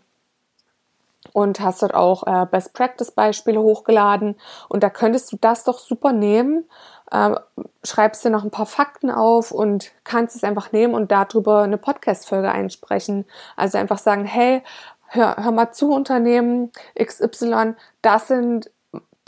und 1.32 1.60
hast 1.62 1.82
dort 1.82 1.94
auch 1.94 2.28
äh, 2.28 2.46
Best 2.46 2.74
Practice 2.74 3.12
Beispiele 3.12 3.62
hochgeladen 3.62 4.36
und 4.68 4.84
da 4.84 4.90
könntest 4.90 5.32
du 5.32 5.38
das 5.40 5.64
doch 5.64 5.80
super 5.80 6.12
nehmen, 6.12 6.66
äh, 7.12 7.36
schreibst 7.84 8.26
dir 8.26 8.30
noch 8.30 8.44
ein 8.44 8.52
paar 8.52 8.66
Fakten 8.66 9.10
auf 9.10 9.52
und 9.52 9.92
kannst 10.04 10.36
es 10.36 10.44
einfach 10.44 10.72
nehmen 10.72 10.94
und 10.94 11.12
darüber 11.12 11.62
eine 11.62 11.78
Podcast 11.78 12.28
Folge 12.28 12.52
einsprechen. 12.52 13.26
Also 13.56 13.78
einfach 13.78 14.00
sagen, 14.00 14.26
hey, 14.26 14.64
hör, 15.08 15.38
hör 15.38 15.52
mal 15.52 15.72
zu 15.72 15.92
Unternehmen 15.94 16.72
XY, 17.02 17.76
das 18.02 18.28
sind 18.28 18.72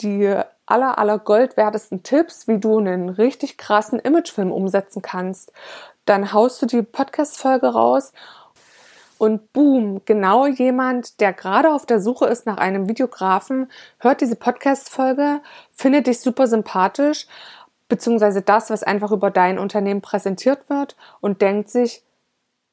die 0.02 0.36
aller, 0.66 0.98
aller 0.98 1.20
goldwertesten 1.20 2.04
Tipps, 2.04 2.48
wie 2.48 2.60
du 2.60 2.80
einen 2.80 3.10
richtig 3.10 3.58
krassen 3.58 4.00
Imagefilm 4.00 4.52
umsetzen 4.52 5.02
kannst. 5.02 5.52
Dann 6.06 6.34
haust 6.34 6.62
du 6.62 6.66
die 6.66 6.82
Podcast-Folge 6.82 7.68
raus 7.68 8.14
und 9.18 9.54
boom, 9.54 10.02
genau 10.06 10.46
jemand, 10.46 11.20
der 11.20 11.34
gerade 11.34 11.72
auf 11.72 11.86
der 11.86 12.00
Suche 12.00 12.26
ist 12.26 12.46
nach 12.46 12.58
einem 12.58 12.90
Videografen, 12.90 13.70
hört 14.00 14.22
diese 14.22 14.36
Podcast-Folge, 14.36 15.42
findet 15.74 16.08
dich 16.08 16.20
super 16.20 16.48
sympathisch, 16.48 17.28
beziehungsweise 17.88 18.42
das, 18.42 18.70
was 18.70 18.84
einfach 18.84 19.12
über 19.12 19.32
dein 19.32 19.60
Unternehmen 19.60 20.02
präsentiert 20.02 20.70
wird 20.70 20.96
und 21.22 21.42
denkt 21.42 21.70
sich, 21.70 22.04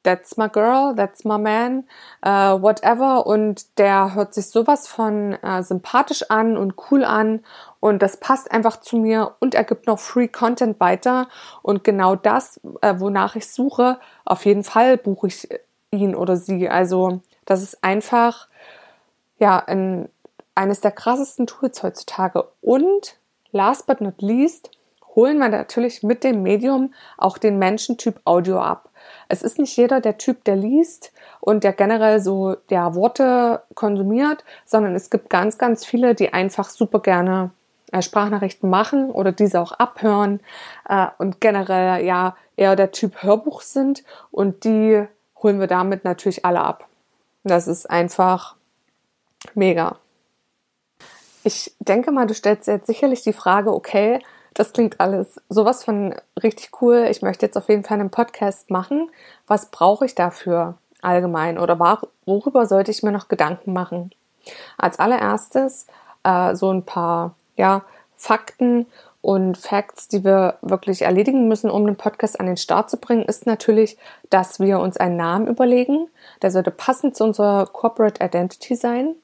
that's 0.03 0.37
my 0.37 0.49
girl, 0.49 0.93
that's 0.95 1.23
my 1.23 1.37
man, 1.37 1.85
uh, 2.25 2.61
whatever. 2.61 3.25
Und 3.25 3.77
der 3.79 4.13
hört 4.13 4.33
sich 4.33 4.47
sowas 4.47 4.87
von 4.87 5.37
uh, 5.43 5.61
sympathisch 5.61 6.29
an 6.29 6.57
und 6.57 6.75
cool 6.91 7.03
an 7.03 7.41
und 7.79 8.01
das 8.01 8.17
passt 8.17 8.51
einfach 8.51 8.81
zu 8.81 8.97
mir 8.97 9.35
und 9.39 9.55
er 9.55 9.63
gibt 9.63 9.87
noch 9.87 9.99
Free 9.99 10.27
Content 10.27 10.79
weiter. 10.79 11.27
Und 11.61 11.83
genau 11.83 12.15
das, 12.15 12.59
uh, 12.63 12.99
wonach 12.99 13.35
ich 13.35 13.49
suche, 13.49 13.99
auf 14.25 14.45
jeden 14.45 14.63
Fall 14.63 14.97
buche 14.97 15.27
ich 15.27 15.47
ihn 15.93 16.15
oder 16.15 16.35
sie. 16.37 16.69
Also 16.69 17.21
das 17.45 17.61
ist 17.61 17.83
einfach 17.83 18.47
ja 19.39 19.57
ein, 19.59 20.09
eines 20.55 20.81
der 20.81 20.91
krassesten 20.91 21.47
Tools 21.47 21.83
heutzutage. 21.83 22.45
Und 22.61 23.17
last 23.51 23.87
but 23.87 24.01
not 24.01 24.21
least 24.21 24.71
holen 25.15 25.37
wir 25.37 25.49
natürlich 25.49 26.03
mit 26.03 26.23
dem 26.23 26.41
Medium 26.43 26.93
auch 27.17 27.37
den 27.37 27.59
Menschentyp 27.59 28.19
Audio 28.25 28.59
ab. 28.59 28.89
Es 29.27 29.43
ist 29.43 29.59
nicht 29.59 29.75
jeder 29.77 30.01
der 30.01 30.17
Typ, 30.17 30.43
der 30.43 30.55
liest 30.55 31.11
und 31.39 31.63
der 31.63 31.73
generell 31.73 32.19
so 32.19 32.55
der 32.69 32.95
Worte 32.95 33.61
konsumiert, 33.75 34.43
sondern 34.65 34.95
es 34.95 35.09
gibt 35.09 35.29
ganz, 35.29 35.57
ganz 35.57 35.85
viele, 35.85 36.15
die 36.15 36.33
einfach 36.33 36.69
super 36.69 36.99
gerne 36.99 37.51
äh, 37.91 38.01
Sprachnachrichten 38.01 38.69
machen 38.69 39.11
oder 39.11 39.31
diese 39.31 39.61
auch 39.61 39.73
abhören 39.73 40.39
äh, 40.87 41.07
und 41.17 41.41
generell 41.41 42.03
ja 42.03 42.35
eher 42.55 42.75
der 42.75 42.91
Typ 42.91 43.21
Hörbuch 43.21 43.61
sind 43.61 44.03
und 44.31 44.63
die 44.63 45.05
holen 45.43 45.59
wir 45.59 45.67
damit 45.67 46.03
natürlich 46.03 46.45
alle 46.45 46.61
ab. 46.61 46.87
Das 47.43 47.67
ist 47.67 47.89
einfach 47.89 48.55
mega. 49.53 49.97
Ich 51.43 51.75
denke 51.79 52.11
mal, 52.11 52.25
du 52.25 52.33
stellst 52.33 52.67
jetzt 52.67 52.87
sicherlich 52.87 53.21
die 53.21 53.33
Frage, 53.33 53.73
okay, 53.73 54.19
das 54.53 54.71
klingt 54.71 54.99
alles 54.99 55.41
sowas 55.49 55.83
von 55.83 56.15
richtig 56.41 56.81
cool. 56.81 57.07
Ich 57.09 57.21
möchte 57.21 57.45
jetzt 57.45 57.57
auf 57.57 57.69
jeden 57.69 57.83
Fall 57.83 57.99
einen 57.99 58.11
Podcast 58.11 58.69
machen. 58.69 59.09
Was 59.47 59.69
brauche 59.71 60.05
ich 60.05 60.15
dafür 60.15 60.75
allgemein 61.01 61.57
oder 61.57 61.79
worüber 62.25 62.65
sollte 62.65 62.91
ich 62.91 63.03
mir 63.03 63.11
noch 63.11 63.27
Gedanken 63.27 63.73
machen? 63.73 64.11
Als 64.77 64.99
allererstes 64.99 65.87
äh, 66.23 66.55
so 66.55 66.71
ein 66.71 66.85
paar 66.85 67.35
ja, 67.57 67.83
Fakten 68.15 68.85
und 69.23 69.57
Facts, 69.57 70.09
die 70.09 70.25
wir 70.25 70.57
wirklich 70.61 71.03
erledigen 71.03 71.47
müssen, 71.47 71.71
um 71.71 71.85
den 71.85 71.95
Podcast 71.95 72.41
an 72.41 72.45
den 72.45 72.57
Start 72.57 72.89
zu 72.89 72.97
bringen, 72.97 73.23
ist 73.23 73.45
natürlich, 73.45 73.97
dass 74.29 74.59
wir 74.59 74.79
uns 74.79 74.97
einen 74.97 75.15
Namen 75.15 75.47
überlegen. 75.47 76.09
Der 76.41 76.51
sollte 76.51 76.71
passend 76.71 77.15
zu 77.15 77.23
unserer 77.23 77.65
Corporate 77.67 78.21
Identity 78.21 78.75
sein. 78.75 79.15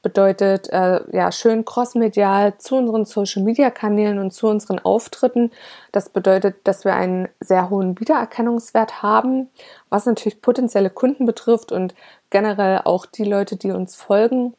bedeutet 0.00 0.70
äh, 0.70 1.00
ja 1.14 1.30
schön 1.30 1.66
crossmedial 1.66 2.56
zu 2.56 2.76
unseren 2.76 3.04
Social-Media-Kanälen 3.04 4.18
und 4.18 4.32
zu 4.32 4.48
unseren 4.48 4.78
Auftritten. 4.78 5.50
Das 5.92 6.08
bedeutet, 6.08 6.56
dass 6.64 6.86
wir 6.86 6.94
einen 6.94 7.28
sehr 7.38 7.68
hohen 7.68 8.00
Wiedererkennungswert 8.00 9.02
haben, 9.02 9.50
was 9.90 10.06
natürlich 10.06 10.40
potenzielle 10.40 10.88
Kunden 10.88 11.26
betrifft 11.26 11.72
und 11.72 11.94
generell 12.30 12.80
auch 12.84 13.04
die 13.04 13.24
Leute, 13.24 13.56
die 13.56 13.70
uns 13.70 13.96
folgen, 13.96 14.54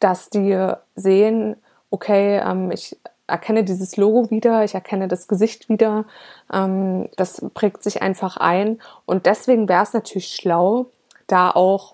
dass 0.00 0.30
die 0.30 0.72
sehen, 0.96 1.56
okay, 1.90 2.38
ähm, 2.42 2.70
ich 2.70 2.96
erkenne 3.28 3.62
dieses 3.62 3.96
Logo 3.96 4.30
wieder, 4.30 4.64
ich 4.64 4.74
erkenne 4.74 5.06
das 5.06 5.28
Gesicht 5.28 5.68
wieder, 5.68 6.04
ähm, 6.52 7.08
das 7.16 7.44
prägt 7.54 7.82
sich 7.82 8.02
einfach 8.02 8.36
ein 8.36 8.80
und 9.06 9.26
deswegen 9.26 9.68
wäre 9.68 9.82
es 9.82 9.92
natürlich 9.92 10.34
schlau, 10.34 10.86
da 11.26 11.50
auch 11.50 11.92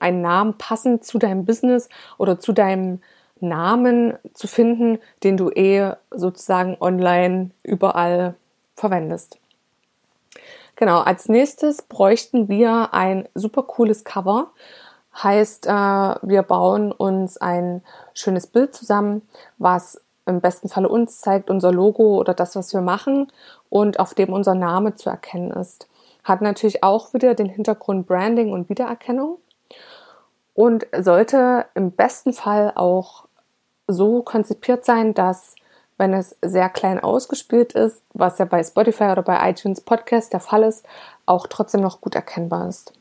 einen 0.00 0.22
Namen 0.22 0.58
passend 0.58 1.04
zu 1.04 1.18
deinem 1.18 1.44
Business 1.44 1.88
oder 2.18 2.38
zu 2.38 2.52
deinem 2.52 3.00
Namen 3.40 4.14
zu 4.32 4.46
finden, 4.46 4.98
den 5.22 5.36
du 5.36 5.50
eh 5.50 5.92
sozusagen 6.10 6.76
online 6.80 7.50
überall 7.62 8.34
verwendest. 8.76 9.38
Genau, 10.76 11.00
als 11.00 11.28
nächstes 11.28 11.82
bräuchten 11.82 12.48
wir 12.48 12.92
ein 12.92 13.28
super 13.34 13.62
cooles 13.62 14.04
Cover. 14.04 14.50
Heißt, 15.22 15.66
äh, 15.66 15.70
wir 15.70 16.42
bauen 16.42 16.90
uns 16.90 17.36
ein 17.36 17.82
schönes 18.14 18.48
Bild 18.48 18.74
zusammen, 18.74 19.22
was 19.58 20.00
im 20.26 20.40
besten 20.40 20.68
Falle 20.68 20.88
uns 20.88 21.20
zeigt, 21.20 21.50
unser 21.50 21.72
Logo 21.72 22.18
oder 22.18 22.34
das, 22.34 22.56
was 22.56 22.72
wir 22.72 22.80
machen 22.80 23.30
und 23.68 24.00
auf 24.00 24.14
dem 24.14 24.32
unser 24.32 24.54
Name 24.54 24.94
zu 24.94 25.10
erkennen 25.10 25.50
ist. 25.50 25.88
Hat 26.22 26.40
natürlich 26.40 26.82
auch 26.82 27.12
wieder 27.12 27.34
den 27.34 27.48
Hintergrund 27.48 28.06
Branding 28.06 28.52
und 28.52 28.68
Wiedererkennung 28.68 29.38
und 30.54 30.86
sollte 30.96 31.66
im 31.74 31.90
besten 31.90 32.32
Fall 32.32 32.72
auch 32.74 33.26
so 33.86 34.22
konzipiert 34.22 34.84
sein, 34.84 35.12
dass 35.12 35.54
wenn 35.96 36.12
es 36.12 36.36
sehr 36.42 36.68
klein 36.70 36.98
ausgespielt 36.98 37.72
ist, 37.74 38.02
was 38.14 38.38
ja 38.38 38.46
bei 38.46 38.62
Spotify 38.64 39.04
oder 39.04 39.22
bei 39.22 39.50
iTunes 39.50 39.80
Podcast 39.80 40.32
der 40.32 40.40
Fall 40.40 40.64
ist, 40.64 40.84
auch 41.26 41.46
trotzdem 41.46 41.82
noch 41.82 42.00
gut 42.00 42.14
erkennbar 42.14 42.68
ist. 42.68 42.92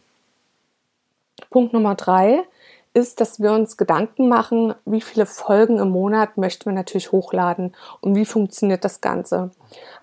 Punkt 1.49 1.73
Nummer 1.73 1.95
drei 1.95 2.43
ist, 2.93 3.21
dass 3.21 3.41
wir 3.41 3.51
uns 3.51 3.77
Gedanken 3.77 4.29
machen, 4.29 4.75
wie 4.85 5.01
viele 5.01 5.25
Folgen 5.25 5.79
im 5.79 5.89
Monat 5.89 6.37
möchten 6.37 6.65
wir 6.65 6.73
natürlich 6.73 7.11
hochladen 7.11 7.75
und 8.01 8.15
wie 8.15 8.25
funktioniert 8.25 8.83
das 8.85 9.01
Ganze. 9.01 9.51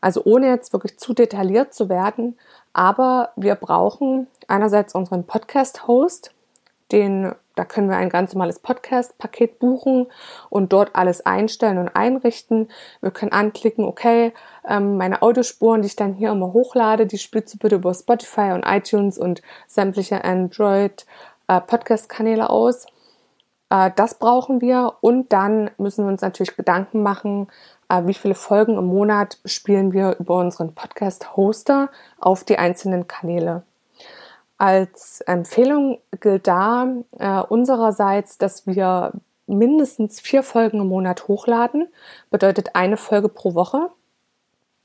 Also 0.00 0.22
ohne 0.24 0.48
jetzt 0.48 0.72
wirklich 0.72 0.98
zu 0.98 1.14
detailliert 1.14 1.72
zu 1.72 1.88
werden, 1.88 2.36
aber 2.72 3.30
wir 3.36 3.54
brauchen 3.54 4.26
einerseits 4.48 4.94
unseren 4.94 5.24
Podcast-Host, 5.24 6.32
den, 6.90 7.32
da 7.54 7.64
können 7.64 7.88
wir 7.88 7.96
ein 7.96 8.08
ganz 8.08 8.34
normales 8.34 8.58
Podcast-Paket 8.58 9.60
buchen 9.60 10.06
und 10.48 10.72
dort 10.72 10.96
alles 10.96 11.24
einstellen 11.24 11.78
und 11.78 11.88
einrichten. 11.90 12.68
Wir 13.00 13.12
können 13.12 13.30
anklicken, 13.30 13.84
okay, 13.84 14.32
ähm, 14.68 14.96
meine 14.96 15.22
Audiospuren, 15.22 15.82
die 15.82 15.86
ich 15.86 15.96
dann 15.96 16.14
hier 16.14 16.32
immer 16.32 16.52
hochlade, 16.52 17.06
die 17.06 17.18
spielst 17.18 17.54
du 17.54 17.58
bitte 17.58 17.76
über 17.76 17.94
Spotify 17.94 18.52
und 18.52 18.64
iTunes 18.66 19.18
und 19.18 19.42
sämtliche 19.68 20.24
Android 20.24 21.06
äh, 21.50 21.60
Podcast-Kanäle 21.60 22.48
aus. 22.48 22.86
Äh, 23.70 23.90
das 23.96 24.14
brauchen 24.14 24.60
wir 24.60 24.94
und 25.00 25.32
dann 25.32 25.70
müssen 25.78 26.04
wir 26.04 26.12
uns 26.12 26.22
natürlich 26.22 26.56
Gedanken 26.56 27.02
machen, 27.02 27.48
äh, 27.88 28.06
wie 28.06 28.14
viele 28.14 28.36
Folgen 28.36 28.78
im 28.78 28.86
Monat 28.86 29.38
spielen 29.44 29.92
wir 29.92 30.16
über 30.20 30.36
unseren 30.36 30.74
Podcast-Hoster 30.74 31.90
auf 32.18 32.44
die 32.44 32.58
einzelnen 32.58 33.08
Kanäle. 33.08 33.64
Als 34.58 35.22
Empfehlung 35.22 35.98
gilt 36.20 36.46
da 36.46 36.86
äh, 37.18 37.40
unsererseits, 37.40 38.38
dass 38.38 38.66
wir 38.66 39.12
mindestens 39.46 40.20
vier 40.20 40.44
Folgen 40.44 40.80
im 40.80 40.88
Monat 40.88 41.26
hochladen, 41.26 41.88
bedeutet 42.30 42.76
eine 42.76 42.96
Folge 42.96 43.28
pro 43.28 43.54
Woche. 43.54 43.90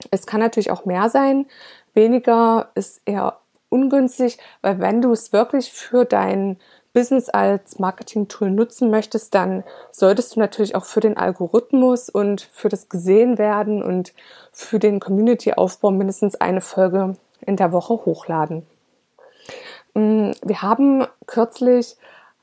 Es 0.10 0.25
kann 0.25 0.39
natürlich 0.39 0.71
auch 0.71 0.86
mehr 0.86 1.10
sein. 1.10 1.45
Weniger 1.93 2.69
ist 2.73 3.01
eher 3.06 3.38
ungünstig, 3.75 4.38
weil 4.61 4.79
wenn 4.79 5.01
du 5.01 5.11
es 5.11 5.33
wirklich 5.33 5.71
für 5.71 6.05
dein 6.05 6.57
Business 6.93 7.27
als 7.29 7.77
Marketing-Tool 7.77 8.49
nutzen 8.49 8.89
möchtest, 8.89 9.35
dann 9.35 9.65
solltest 9.91 10.35
du 10.35 10.39
natürlich 10.39 10.75
auch 10.75 10.85
für 10.85 11.01
den 11.01 11.17
Algorithmus 11.17 12.09
und 12.09 12.49
für 12.53 12.69
das 12.69 12.88
Gesehenwerden 12.88 13.83
und 13.83 14.13
für 14.53 14.79
den 14.79 15.01
Community-Aufbau 15.01 15.91
mindestens 15.91 16.35
eine 16.35 16.61
Folge 16.61 17.17
in 17.41 17.57
der 17.57 17.73
Woche 17.73 17.93
hochladen. 18.05 18.65
Mm, 19.93 20.31
wir 20.41 20.61
haben 20.61 21.05
kürzlich 21.25 21.97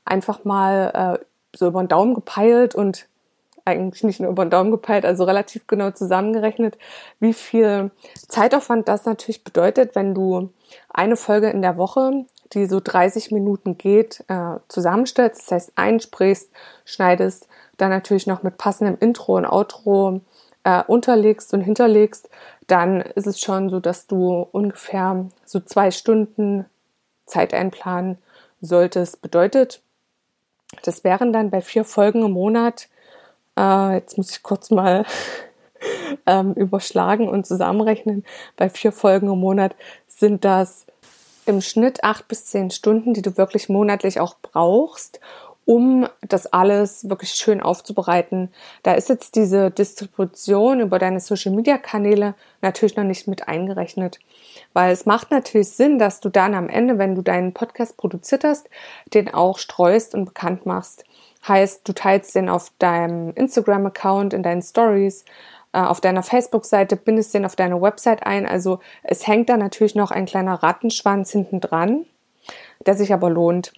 einfach 0.05 0.45
mal 0.45 1.17
äh, 1.19 1.25
so 1.57 1.67
über 1.67 1.81
den 1.81 1.87
Daumen 1.87 2.13
gepeilt 2.13 2.75
und 2.75 3.07
eigentlich 3.65 4.03
nicht 4.03 4.19
nur 4.19 4.31
über 4.31 4.45
den 4.45 4.51
Daumen 4.51 4.71
gepeilt, 4.71 5.05
also 5.05 5.23
relativ 5.23 5.67
genau 5.67 5.91
zusammengerechnet, 5.91 6.77
wie 7.19 7.33
viel 7.33 7.91
Zeitaufwand 8.27 8.87
das 8.87 9.05
natürlich 9.05 9.43
bedeutet, 9.43 9.95
wenn 9.95 10.13
du 10.13 10.49
eine 10.89 11.15
Folge 11.15 11.49
in 11.49 11.61
der 11.61 11.77
Woche, 11.77 12.25
die 12.53 12.65
so 12.65 12.79
30 12.83 13.31
Minuten 13.31 13.77
geht, 13.77 14.23
äh, 14.27 14.57
zusammenstellst. 14.67 15.41
Das 15.41 15.51
heißt, 15.51 15.71
einsprichst, 15.75 16.51
schneidest, 16.85 17.47
dann 17.77 17.89
natürlich 17.89 18.27
noch 18.27 18.43
mit 18.43 18.57
passendem 18.57 18.97
Intro 18.99 19.37
und 19.37 19.45
Outro 19.45 20.21
äh, 20.63 20.83
unterlegst 20.85 21.53
und 21.53 21.61
hinterlegst, 21.61 22.29
dann 22.67 23.01
ist 23.01 23.27
es 23.27 23.39
schon 23.39 23.69
so, 23.69 23.79
dass 23.79 24.07
du 24.07 24.47
ungefähr 24.51 25.25
so 25.45 25.59
zwei 25.59 25.91
Stunden 25.91 26.65
Zeit 27.25 27.53
einplanen 27.53 28.17
solltest. 28.61 29.21
Bedeutet, 29.21 29.81
das 30.83 31.03
wären 31.03 31.33
dann 31.33 31.49
bei 31.49 31.61
vier 31.61 31.83
Folgen 31.83 32.23
im 32.23 32.31
Monat, 32.31 32.87
äh, 33.57 33.95
jetzt 33.95 34.17
muss 34.17 34.31
ich 34.31 34.43
kurz 34.43 34.71
mal 34.71 35.05
ähm, 36.25 36.53
überschlagen 36.53 37.27
und 37.27 37.45
zusammenrechnen, 37.45 38.23
bei 38.57 38.69
vier 38.69 38.91
Folgen 38.91 39.31
im 39.31 39.39
Monat 39.39 39.75
sind 40.07 40.45
das 40.45 40.85
im 41.45 41.61
Schnitt 41.61 42.03
acht 42.03 42.27
bis 42.27 42.45
zehn 42.45 42.71
Stunden, 42.71 43.13
die 43.13 43.21
du 43.21 43.37
wirklich 43.37 43.69
monatlich 43.69 44.19
auch 44.19 44.35
brauchst, 44.41 45.19
um 45.65 46.07
das 46.21 46.47
alles 46.47 47.09
wirklich 47.09 47.31
schön 47.31 47.61
aufzubereiten. 47.61 48.49
Da 48.83 48.93
ist 48.93 49.09
jetzt 49.09 49.35
diese 49.35 49.71
Distribution 49.71 50.81
über 50.81 50.99
deine 50.99 51.19
Social-Media-Kanäle 51.19 52.35
natürlich 52.61 52.97
noch 52.97 53.05
nicht 53.05 53.27
mit 53.27 53.47
eingerechnet. 53.47 54.19
Weil 54.73 54.91
es 54.91 55.05
macht 55.05 55.31
natürlich 55.31 55.69
Sinn, 55.69 55.99
dass 55.99 56.19
du 56.19 56.29
dann 56.29 56.53
am 56.53 56.67
Ende, 56.67 56.97
wenn 56.97 57.15
du 57.15 57.21
deinen 57.21 57.53
Podcast 57.53 57.95
produziert 57.97 58.43
hast, 58.43 58.69
den 59.13 59.33
auch 59.33 59.57
streust 59.57 60.15
und 60.15 60.25
bekannt 60.25 60.65
machst. 60.65 61.05
Heißt, 61.47 61.87
du 61.87 61.93
teilst 61.93 62.35
den 62.35 62.49
auf 62.49 62.71
deinem 62.79 63.33
Instagram-Account, 63.33 64.33
in 64.33 64.43
deinen 64.43 64.61
Stories, 64.61 65.25
äh, 65.73 65.79
auf 65.79 66.01
deiner 66.01 66.23
Facebook-Seite, 66.23 66.95
bindest 66.95 67.33
den 67.33 67.45
auf 67.45 67.55
deine 67.55 67.81
Website 67.81 68.25
ein. 68.25 68.45
Also 68.45 68.79
es 69.03 69.27
hängt 69.27 69.49
da 69.49 69.57
natürlich 69.57 69.95
noch 69.95 70.11
ein 70.11 70.25
kleiner 70.25 70.55
Rattenschwanz 70.55 71.31
hinten 71.31 71.59
dran, 71.59 72.05
der 72.85 72.95
sich 72.95 73.13
aber 73.13 73.29
lohnt. 73.29 73.73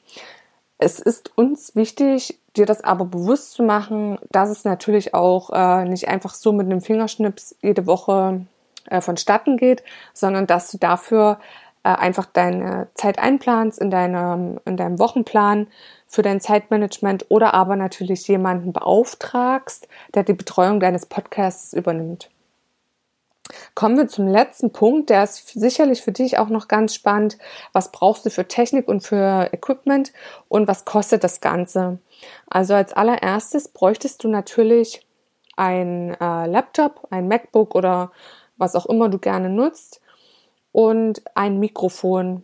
Es 0.77 0.99
ist 0.99 1.31
uns 1.37 1.75
wichtig, 1.75 2.39
dir 2.57 2.65
das 2.65 2.83
aber 2.83 3.05
bewusst 3.05 3.53
zu 3.53 3.63
machen, 3.63 4.19
dass 4.31 4.49
es 4.49 4.65
natürlich 4.65 5.13
auch 5.13 5.49
äh, 5.51 5.85
nicht 5.85 6.07
einfach 6.07 6.33
so 6.33 6.51
mit 6.51 6.65
einem 6.65 6.81
Fingerschnips 6.81 7.55
jede 7.61 7.87
Woche 7.87 8.45
äh, 8.89 9.01
vonstatten 9.01 9.57
geht, 9.57 9.83
sondern 10.13 10.47
dass 10.47 10.71
du 10.71 10.77
dafür 10.77 11.39
äh, 11.85 11.89
einfach 11.89 12.25
deine 12.25 12.87
Zeit 12.95 13.19
einplanst 13.19 13.77
in 13.77 13.91
deinem, 13.91 14.59
in 14.65 14.75
deinem 14.75 14.97
Wochenplan 14.97 15.67
für 16.07 16.23
dein 16.23 16.41
Zeitmanagement 16.41 17.27
oder 17.29 17.53
aber 17.53 17.75
natürlich 17.75 18.27
jemanden 18.27 18.73
beauftragst, 18.73 19.87
der 20.15 20.23
die 20.23 20.33
Betreuung 20.33 20.79
deines 20.79 21.05
Podcasts 21.05 21.73
übernimmt. 21.73 22.31
Kommen 23.75 23.97
wir 23.97 24.07
zum 24.07 24.27
letzten 24.27 24.71
Punkt, 24.71 25.11
der 25.11 25.23
ist 25.23 25.47
sicherlich 25.49 26.01
für 26.01 26.11
dich 26.11 26.39
auch 26.39 26.49
noch 26.49 26.67
ganz 26.67 26.95
spannend. 26.95 27.37
Was 27.71 27.91
brauchst 27.91 28.25
du 28.25 28.31
für 28.31 28.47
Technik 28.47 28.87
und 28.87 29.01
für 29.01 29.53
Equipment 29.53 30.11
und 30.47 30.67
was 30.67 30.85
kostet 30.85 31.23
das 31.23 31.39
Ganze? 31.39 31.99
Also 32.49 32.73
als 32.73 32.93
allererstes 32.93 33.67
bräuchtest 33.67 34.23
du 34.23 34.27
natürlich 34.27 35.05
ein 35.55 36.15
äh, 36.19 36.47
Laptop, 36.47 37.07
ein 37.11 37.27
MacBook 37.27 37.75
oder 37.75 38.11
was 38.57 38.75
auch 38.75 38.87
immer 38.87 39.07
du 39.07 39.19
gerne 39.19 39.49
nutzt 39.49 40.01
und 40.75 41.21
ein 41.35 41.57
Mikrofon. 41.57 42.43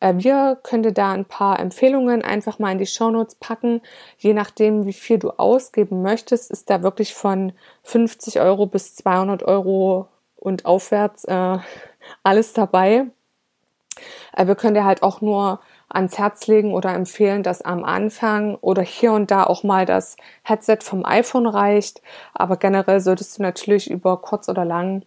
Äh, 0.00 0.14
wir 0.16 0.58
dir 0.72 0.92
da 0.92 1.12
ein 1.12 1.26
paar 1.26 1.60
Empfehlungen 1.60 2.22
einfach 2.22 2.58
mal 2.58 2.72
in 2.72 2.78
die 2.78 2.86
Shownotes 2.86 3.34
packen. 3.34 3.82
Je 4.16 4.32
nachdem, 4.32 4.86
wie 4.86 4.94
viel 4.94 5.18
du 5.18 5.32
ausgeben 5.32 6.00
möchtest, 6.00 6.50
ist 6.50 6.70
da 6.70 6.82
wirklich 6.82 7.12
von 7.12 7.52
50 7.82 8.40
Euro 8.40 8.64
bis 8.64 8.94
200 8.96 9.42
Euro 9.42 10.08
und 10.36 10.64
aufwärts 10.64 11.24
äh, 11.24 11.58
alles 12.22 12.54
dabei. 12.54 13.04
Äh, 14.34 14.46
wir 14.46 14.54
können 14.54 14.74
dir 14.74 14.86
halt 14.86 15.02
auch 15.02 15.20
nur 15.20 15.60
ans 15.90 16.16
Herz 16.16 16.46
legen 16.46 16.72
oder 16.72 16.94
empfehlen, 16.94 17.42
dass 17.42 17.60
am 17.60 17.84
Anfang 17.84 18.54
oder 18.62 18.80
hier 18.80 19.12
und 19.12 19.30
da 19.30 19.44
auch 19.44 19.62
mal 19.62 19.84
das 19.84 20.16
Headset 20.42 20.78
vom 20.80 21.04
iPhone 21.04 21.46
reicht. 21.46 22.00
Aber 22.32 22.56
generell 22.56 23.00
solltest 23.00 23.38
du 23.38 23.42
natürlich 23.42 23.90
über 23.90 24.16
kurz 24.16 24.48
oder 24.48 24.64
lang 24.64 25.02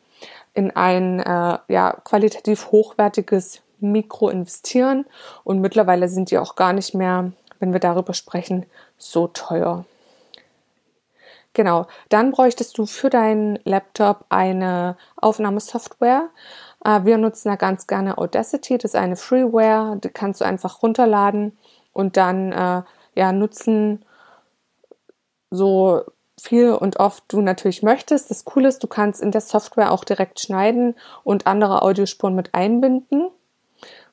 in 0.53 0.71
ein 0.71 1.19
äh, 1.19 1.57
ja, 1.67 1.93
qualitativ 2.03 2.71
hochwertiges 2.71 3.61
Mikro 3.79 4.29
investieren. 4.29 5.05
Und 5.43 5.61
mittlerweile 5.61 6.07
sind 6.07 6.31
die 6.31 6.37
auch 6.37 6.55
gar 6.55 6.73
nicht 6.73 6.93
mehr, 6.93 7.31
wenn 7.59 7.73
wir 7.73 7.79
darüber 7.79 8.13
sprechen, 8.13 8.65
so 8.97 9.27
teuer. 9.27 9.85
Genau, 11.53 11.87
dann 12.07 12.31
bräuchtest 12.31 12.77
du 12.77 12.85
für 12.85 13.09
deinen 13.09 13.59
Laptop 13.65 14.25
eine 14.29 14.95
Aufnahmesoftware. 15.17 16.29
Äh, 16.85 17.03
wir 17.03 17.17
nutzen 17.17 17.49
da 17.49 17.55
ganz 17.55 17.87
gerne 17.87 18.17
Audacity, 18.17 18.77
das 18.77 18.91
ist 18.91 18.99
eine 18.99 19.17
Freeware, 19.17 19.97
die 19.97 20.09
kannst 20.09 20.41
du 20.41 20.45
einfach 20.45 20.81
runterladen 20.81 21.57
und 21.91 22.15
dann 22.15 22.53
äh, 22.53 22.83
ja 23.15 23.31
nutzen, 23.33 24.05
so 25.49 26.03
viel 26.41 26.71
und 26.71 26.99
oft 26.99 27.23
du 27.27 27.41
natürlich 27.41 27.83
möchtest. 27.83 28.29
Das 28.29 28.45
Coole 28.45 28.67
ist, 28.67 28.83
du 28.83 28.87
kannst 28.87 29.21
in 29.21 29.31
der 29.31 29.41
Software 29.41 29.91
auch 29.91 30.03
direkt 30.03 30.39
schneiden 30.39 30.95
und 31.23 31.47
andere 31.47 31.81
Audiospuren 31.81 32.35
mit 32.35 32.53
einbinden. 32.53 33.29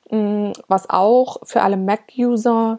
Mm, 0.09 0.51
was 0.67 0.89
auch 0.89 1.37
für 1.43 1.61
alle 1.61 1.77
Mac-User 1.77 2.77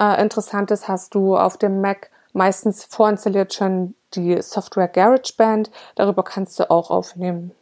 äh, 0.00 0.20
interessant 0.20 0.70
ist, 0.70 0.88
hast 0.88 1.14
du 1.14 1.36
auf 1.36 1.56
dem 1.56 1.80
Mac 1.80 2.10
meistens 2.32 2.84
vorinstalliert 2.84 3.54
schon 3.54 3.94
die 4.14 4.40
Software 4.42 4.88
GarageBand. 4.88 5.70
Darüber 5.94 6.22
kannst 6.22 6.58
du 6.58 6.70
auch 6.70 6.90
aufnehmen. 6.90 7.52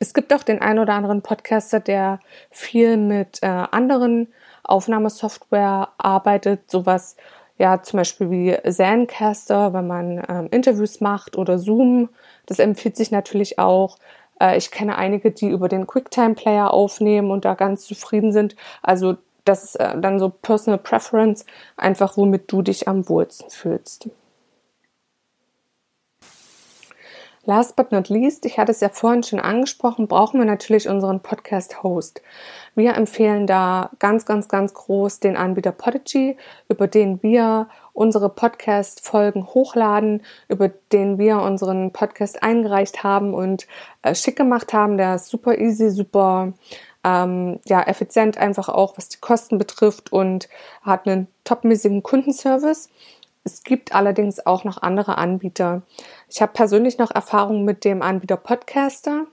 Es 0.00 0.12
gibt 0.12 0.32
auch 0.34 0.42
den 0.42 0.60
ein 0.60 0.78
oder 0.78 0.92
anderen 0.92 1.22
Podcaster, 1.22 1.80
der 1.80 2.20
viel 2.50 2.96
mit 2.96 3.42
äh, 3.42 3.46
anderen 3.46 4.28
Aufnahmesoftware 4.62 5.88
arbeitet, 5.96 6.70
sowas 6.70 7.16
ja 7.58 7.82
zum 7.82 7.98
Beispiel 7.98 8.30
wie 8.30 8.56
Zencaster, 8.70 9.72
wenn 9.72 9.86
man 9.86 10.22
ähm, 10.28 10.48
Interviews 10.50 11.00
macht 11.00 11.36
oder 11.36 11.58
Zoom. 11.58 12.08
Das 12.46 12.58
empfiehlt 12.58 12.96
sich 12.96 13.10
natürlich 13.10 13.58
auch. 13.58 13.98
Äh, 14.40 14.56
ich 14.56 14.70
kenne 14.70 14.96
einige, 14.96 15.30
die 15.30 15.48
über 15.48 15.68
den 15.68 15.86
QuickTime 15.86 16.34
Player 16.34 16.72
aufnehmen 16.72 17.30
und 17.30 17.44
da 17.44 17.54
ganz 17.54 17.84
zufrieden 17.86 18.32
sind. 18.32 18.56
Also 18.82 19.16
das 19.44 19.64
ist 19.64 19.76
äh, 19.76 20.00
dann 20.00 20.18
so 20.18 20.28
Personal 20.28 20.78
Preference, 20.78 21.44
einfach 21.76 22.16
womit 22.16 22.50
du 22.52 22.62
dich 22.62 22.86
am 22.88 23.08
wohlsten 23.08 23.50
fühlst. 23.50 24.08
Last 27.48 27.76
but 27.76 27.92
not 27.92 28.10
least, 28.10 28.44
ich 28.44 28.58
hatte 28.58 28.72
es 28.72 28.80
ja 28.80 28.90
vorhin 28.90 29.22
schon 29.22 29.40
angesprochen, 29.40 30.06
brauchen 30.06 30.38
wir 30.38 30.44
natürlich 30.44 30.86
unseren 30.86 31.20
Podcast-Host. 31.20 32.20
Wir 32.74 32.94
empfehlen 32.94 33.46
da 33.46 33.88
ganz, 33.98 34.26
ganz, 34.26 34.48
ganz 34.48 34.74
groß 34.74 35.20
den 35.20 35.34
Anbieter 35.34 35.72
Podigy, 35.72 36.36
über 36.68 36.88
den 36.88 37.22
wir 37.22 37.70
unsere 37.94 38.28
Podcast-Folgen 38.28 39.46
hochladen, 39.46 40.24
über 40.48 40.68
den 40.68 41.16
wir 41.16 41.40
unseren 41.40 41.90
Podcast 41.90 42.42
eingereicht 42.42 43.02
haben 43.02 43.32
und 43.32 43.66
äh, 44.02 44.14
schick 44.14 44.36
gemacht 44.36 44.74
haben. 44.74 44.98
Der 44.98 45.14
ist 45.14 45.28
super 45.28 45.56
easy, 45.56 45.88
super 45.88 46.52
ähm, 47.02 47.60
ja, 47.64 47.82
effizient 47.82 48.36
einfach 48.36 48.68
auch, 48.68 48.98
was 48.98 49.08
die 49.08 49.20
Kosten 49.20 49.56
betrifft 49.56 50.12
und 50.12 50.50
hat 50.82 51.06
einen 51.06 51.28
topmäßigen 51.44 52.02
Kundenservice. 52.02 52.90
Es 53.48 53.62
gibt 53.62 53.94
allerdings 53.94 54.44
auch 54.44 54.64
noch 54.64 54.82
andere 54.82 55.16
Anbieter. 55.16 55.80
Ich 56.28 56.42
habe 56.42 56.52
persönlich 56.52 56.98
noch 56.98 57.10
Erfahrung 57.10 57.64
mit 57.64 57.82
dem 57.82 58.02
Anbieter 58.02 58.36
Podcaster 58.36 59.24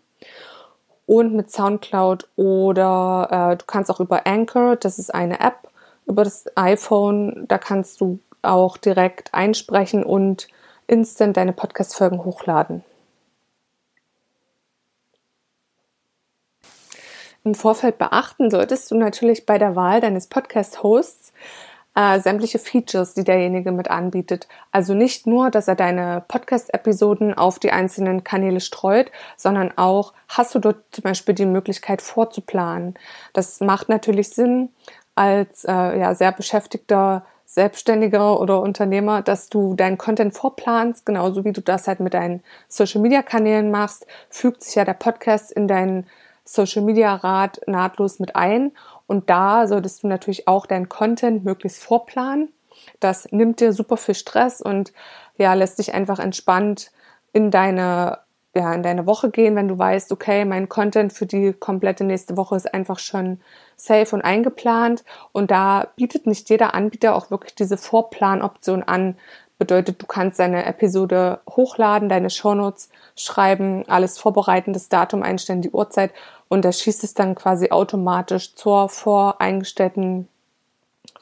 und 1.05 1.33
mit 1.33 1.51
SoundCloud 1.51 2.29
oder 2.37 3.27
äh, 3.51 3.57
du 3.57 3.65
kannst 3.65 3.91
auch 3.91 3.99
über 3.99 4.25
Anchor, 4.25 4.77
das 4.77 4.99
ist 4.99 5.13
eine 5.13 5.41
App 5.41 5.67
über 6.05 6.23
das 6.23 6.45
iPhone, 6.55 7.43
da 7.49 7.57
kannst 7.57 7.99
du 7.99 8.19
auch 8.41 8.77
direkt 8.77 9.33
einsprechen 9.33 10.05
und 10.05 10.47
instant 10.87 11.35
deine 11.35 11.51
Podcast-Folgen 11.51 12.23
hochladen. 12.23 12.85
Im 17.43 17.53
Vorfeld 17.53 17.97
beachten 17.97 18.49
solltest 18.49 18.89
du 18.91 18.95
natürlich 18.95 19.45
bei 19.45 19.57
der 19.57 19.75
Wahl 19.75 19.99
deines 19.99 20.27
Podcast-Hosts 20.27 21.33
äh, 21.95 22.19
sämtliche 22.19 22.59
Features, 22.59 23.13
die 23.13 23.23
derjenige 23.23 23.71
mit 23.71 23.89
anbietet. 23.89 24.47
Also 24.71 24.93
nicht 24.93 25.25
nur, 25.27 25.49
dass 25.49 25.67
er 25.67 25.75
deine 25.75 26.23
Podcast-Episoden 26.27 27.33
auf 27.33 27.57
die 27.57 27.71
einzelnen 27.71 28.23
Kanäle 28.23 28.59
streut, 28.59 29.11
sondern 29.37 29.71
auch 29.77 30.13
hast 30.27 30.53
du 30.53 30.59
dort 30.59 30.77
zum 30.91 31.03
Beispiel 31.03 31.33
die 31.33 31.45
Möglichkeit 31.45 32.01
vorzuplanen. 32.01 32.95
Das 33.33 33.61
macht 33.61 33.89
natürlich 33.89 34.29
Sinn 34.29 34.69
als 35.15 35.63
äh, 35.63 35.71
ja, 35.71 36.13
sehr 36.13 36.33
beschäftigter 36.33 37.25
Selbstständiger 37.45 38.41
oder 38.41 38.59
Unternehmer, 38.59 39.21
dass 39.21 39.49
du 39.49 39.75
deinen 39.75 39.97
Content 39.97 40.33
vorplanst, 40.33 41.05
genauso 41.05 41.45
wie 41.45 41.53
du 41.53 41.61
das 41.61 41.87
halt 41.87 42.01
mit 42.01 42.13
deinen 42.13 42.43
Social 42.67 43.01
Media 43.01 43.21
Kanälen 43.21 43.71
machst, 43.71 44.05
fügt 44.29 44.63
sich 44.63 44.75
ja 44.75 44.83
der 44.83 44.95
Podcast 44.95 45.51
in 45.51 45.67
deinen 45.67 46.05
Social 46.43 46.81
Media 46.83 47.15
Rat 47.15 47.61
nahtlos 47.65 48.19
mit 48.19 48.35
ein 48.35 48.71
und 49.07 49.29
da 49.29 49.67
solltest 49.67 50.03
du 50.03 50.07
natürlich 50.07 50.47
auch 50.47 50.65
deinen 50.65 50.89
Content 50.89 51.43
möglichst 51.45 51.83
vorplanen. 51.83 52.51
Das 52.99 53.31
nimmt 53.31 53.59
dir 53.59 53.73
super 53.73 53.97
viel 53.97 54.15
Stress 54.15 54.61
und 54.61 54.93
ja, 55.37 55.53
lässt 55.53 55.79
dich 55.79 55.93
einfach 55.93 56.19
entspannt 56.19 56.91
in 57.33 57.51
deine, 57.51 58.19
ja, 58.55 58.73
in 58.73 58.83
deine 58.83 59.05
Woche 59.05 59.29
gehen, 59.29 59.55
wenn 59.55 59.67
du 59.67 59.77
weißt, 59.77 60.11
okay, 60.11 60.45
mein 60.45 60.69
Content 60.69 61.13
für 61.13 61.25
die 61.25 61.53
komplette 61.53 62.03
nächste 62.03 62.37
Woche 62.37 62.55
ist 62.55 62.73
einfach 62.73 62.99
schon 62.99 63.39
safe 63.75 64.15
und 64.15 64.21
eingeplant. 64.21 65.03
Und 65.31 65.51
da 65.51 65.87
bietet 65.95 66.25
nicht 66.27 66.49
jeder 66.49 66.73
Anbieter 66.73 67.15
auch 67.15 67.31
wirklich 67.31 67.55
diese 67.55 67.77
Vorplanoption 67.77 68.83
an, 68.83 69.17
Bedeutet, 69.57 70.01
du 70.01 70.05
kannst 70.05 70.37
deine 70.39 70.65
Episode 70.65 71.39
hochladen, 71.49 72.09
deine 72.09 72.29
Shownotes 72.29 72.89
schreiben, 73.15 73.87
alles 73.87 74.19
vorbereiten, 74.19 74.73
das 74.73 74.89
Datum 74.89 75.23
einstellen, 75.23 75.61
die 75.61 75.69
Uhrzeit 75.69 76.11
und 76.47 76.65
da 76.65 76.71
schießt 76.71 77.03
es 77.03 77.13
dann 77.13 77.35
quasi 77.35 77.69
automatisch 77.71 78.55
zur 78.55 78.89
voreingestellten 78.89 80.27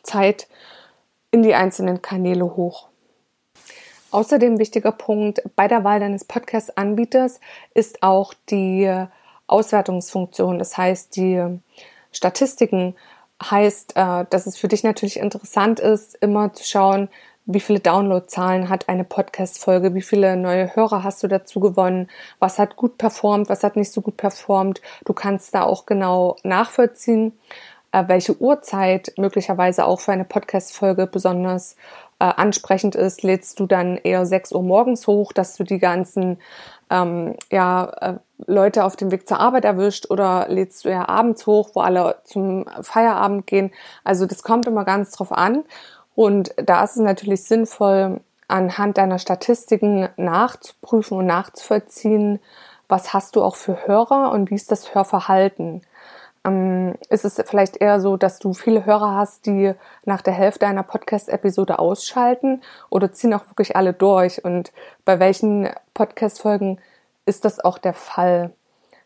Zeit 0.04 0.48
in 1.32 1.44
die 1.44 1.56
einzelnen 1.56 2.02
Kanäle 2.02 2.56
hoch. 2.56 2.88
Außerdem 4.12 4.60
wichtiger 4.60 4.92
Punkt 4.92 5.42
bei 5.56 5.68
der 5.68 5.84
Wahl 5.84 6.00
deines 6.00 6.26
Podcast-Anbieters 6.26 7.40
ist 7.74 8.04
auch 8.04 8.34
die 8.50 9.08
Auswertungsfunktion. 9.48 10.60
Das 10.60 10.78
heißt, 10.78 11.16
die 11.16 11.60
Statistiken 12.12 12.96
heißt, 13.42 13.96
äh, 13.96 14.26
dass 14.30 14.46
es 14.46 14.58
für 14.58 14.68
dich 14.68 14.84
natürlich 14.84 15.18
interessant 15.18 15.80
ist, 15.80 16.16
immer 16.22 16.54
zu 16.54 16.64
schauen, 16.64 17.10
wie 17.46 17.60
viele 17.60 17.80
Downloadzahlen 17.80 18.70
hat 18.70 18.88
eine 18.88 19.04
Podcast-Folge, 19.04 19.94
wie 19.94 20.02
viele 20.02 20.38
neue 20.38 20.76
Hörer 20.76 21.04
hast 21.04 21.24
du 21.24 21.28
dazu 21.28 21.60
gewonnen, 21.60 22.10
was 22.40 22.58
hat 22.58 22.76
gut 22.76 22.98
performt, 22.98 23.50
was 23.50 23.64
hat 23.64 23.76
nicht 23.76 23.92
so 23.92 24.02
gut 24.02 24.18
performt. 24.18 24.82
Du 25.06 25.14
kannst 25.14 25.54
da 25.54 25.64
auch 25.64 25.86
genau 25.86 26.38
nachvollziehen, 26.44 27.34
äh, 27.92 28.04
welche 28.08 28.40
Uhrzeit 28.40 29.14
möglicherweise 29.18 29.86
auch 29.86 30.00
für 30.00 30.14
eine 30.14 30.26
Podcast-Folge 30.26 31.06
besonders 31.08 31.76
äh, 32.20 32.26
ansprechend 32.26 32.96
ist. 32.96 33.24
Lädst 33.24 33.60
du 33.60 33.66
dann 33.66 33.98
eher 33.98 34.26
6 34.26 34.54
Uhr 34.54 34.64
morgens 34.64 35.08
hoch, 35.08 35.34
dass 35.34 35.56
du 35.58 35.64
die 35.66 35.80
ganzen 35.80 36.38
ähm, 36.90 37.36
ja, 37.52 37.92
äh, 38.02 38.14
Leute 38.46 38.86
auf 38.86 38.96
dem 38.96 39.12
Weg 39.12 39.28
zur 39.28 39.40
Arbeit 39.40 39.66
erwischt 39.66 40.10
oder 40.10 40.48
lädst 40.50 40.86
du 40.86 40.90
ja 40.90 41.08
abends 41.08 41.46
hoch, 41.48 41.72
wo 41.74 41.82
alle 41.82 42.18
zum 42.24 42.66
Feierabend 42.82 43.48
gehen. 43.48 43.72
Also 44.04 44.26
das 44.26 44.44
kommt 44.44 44.68
immer 44.68 44.86
ganz 44.86 45.12
drauf 45.12 45.32
an. 45.32 45.64
Und 46.16 46.54
da 46.58 46.84
ist 46.84 46.98
es 46.98 47.02
natürlich 47.02 47.44
sinnvoll, 47.44 48.20
anhand 48.48 48.98
deiner 48.98 49.20
Statistiken 49.20 50.10
nachzuprüfen 50.18 51.18
und 51.18 51.26
nachzuvollziehen, 51.26 52.40
was 52.88 53.14
hast 53.14 53.36
du 53.36 53.44
auch 53.44 53.56
für 53.56 53.88
Hörer 53.88 54.32
und 54.32 54.52
wie 54.52 54.56
ist 54.56 54.72
das 54.72 54.94
Hörverhalten. 54.94 55.82
Ähm, 56.46 56.96
ist 57.10 57.26
es 57.26 57.42
vielleicht 57.48 57.78
eher 57.78 58.00
so, 58.00 58.18
dass 58.18 58.40
du 58.40 58.54
viele 58.54 58.86
Hörer 58.86 59.16
hast, 59.16 59.46
die 59.46 59.74
nach 60.06 60.22
der 60.22 60.34
Hälfte 60.34 60.68
einer 60.68 60.84
Podcast-Episode 60.84 61.80
ausschalten 61.80 62.62
oder 62.90 63.14
ziehen 63.14 63.34
auch 63.34 63.48
wirklich 63.48 63.76
alle 63.76 63.94
durch? 63.94 64.44
Und 64.44 64.72
bei 65.06 65.20
welchen 65.20 65.70
Podcast-Folgen 65.94 66.80
ist 67.26 67.46
das 67.46 67.64
auch 67.64 67.78
der 67.78 67.94
Fall? 67.94 68.52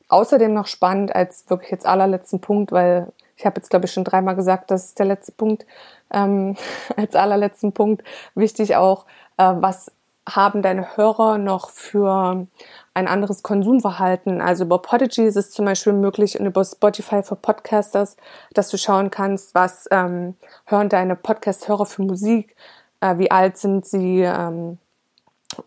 Außerdem 0.10 0.54
noch 0.54 0.68
spannend 0.68 1.16
als 1.16 1.50
wirklich 1.50 1.72
jetzt 1.72 1.86
allerletzten 1.86 2.42
Punkt, 2.42 2.72
weil 2.72 3.12
ich 3.38 3.46
habe 3.46 3.58
jetzt, 3.58 3.70
glaube 3.70 3.86
ich, 3.86 3.94
schon 3.94 4.04
dreimal 4.04 4.36
gesagt, 4.36 4.72
das 4.72 4.86
ist 4.86 5.00
der 5.00 5.06
letzte 5.06 5.32
Punkt, 5.32 5.66
ähm, 6.12 6.56
als 6.98 7.16
allerletzten 7.16 7.72
Punkt 7.72 8.04
wichtig 8.36 8.76
auch, 8.76 9.06
äh, 9.38 9.54
was 9.56 9.92
haben 10.28 10.62
deine 10.62 10.98
Hörer 10.98 11.38
noch 11.38 11.70
für 11.70 12.48
ein 12.94 13.08
anderes 13.08 13.44
Konsumverhalten? 13.44 14.42
Also 14.42 14.66
über 14.66 14.82
Podigy 14.82 15.24
ist 15.24 15.38
es 15.38 15.52
zum 15.52 15.66
Beispiel 15.66 15.94
möglich 15.94 16.38
und 16.38 16.46
über 16.46 16.66
Spotify 16.66 17.24
für 17.24 17.38
Podcasters, 17.38 18.18
dass 18.54 18.70
du 18.70 18.78
schauen 18.78 19.10
kannst, 19.10 19.56
was 19.56 19.88
ähm, 19.90 20.36
hören 20.66 20.90
deine 20.90 21.16
Podcast-Hörer 21.16 21.86
für 21.86 22.02
Musik, 22.02 22.56
äh, 23.00 23.18
wie 23.20 23.32
alt 23.32 23.58
sind 23.58 23.86
sie, 23.86 24.22
ähm, 24.22 24.80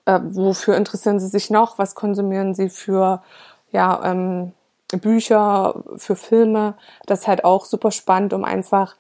äh, 0.05 0.21
wofür 0.23 0.77
interessieren 0.77 1.21
sie 1.21 1.29
sich 1.29 1.49
noch, 1.49 1.79
was 1.79 1.95
konsumieren 1.95 2.55
sie 2.55 2.69
für 2.69 3.23
ja, 3.71 4.01
ähm, 4.05 4.53
Bücher, 4.99 5.83
für 5.97 6.17
Filme. 6.17 6.75
Das 7.07 7.21
ist 7.21 7.29
halt 7.29 7.45
auch 7.45 7.65
super 7.65 7.91
spannend, 7.91 8.33
um 8.33 8.45
einfach 8.45 8.97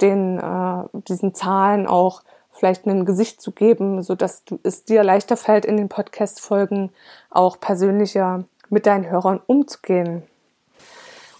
den, 0.00 0.38
äh, 0.38 0.84
diesen 1.08 1.34
Zahlen 1.34 1.86
auch 1.86 2.22
vielleicht 2.52 2.86
ein 2.86 3.06
Gesicht 3.06 3.40
zu 3.40 3.52
geben, 3.52 4.02
so 4.02 4.14
dass 4.14 4.42
es 4.62 4.84
dir 4.84 5.02
leichter 5.02 5.36
fällt, 5.36 5.64
in 5.64 5.76
den 5.76 5.88
Podcast-Folgen 5.88 6.90
auch 7.30 7.58
persönlicher 7.58 8.44
mit 8.68 8.86
deinen 8.86 9.08
Hörern 9.08 9.40
umzugehen. 9.46 10.22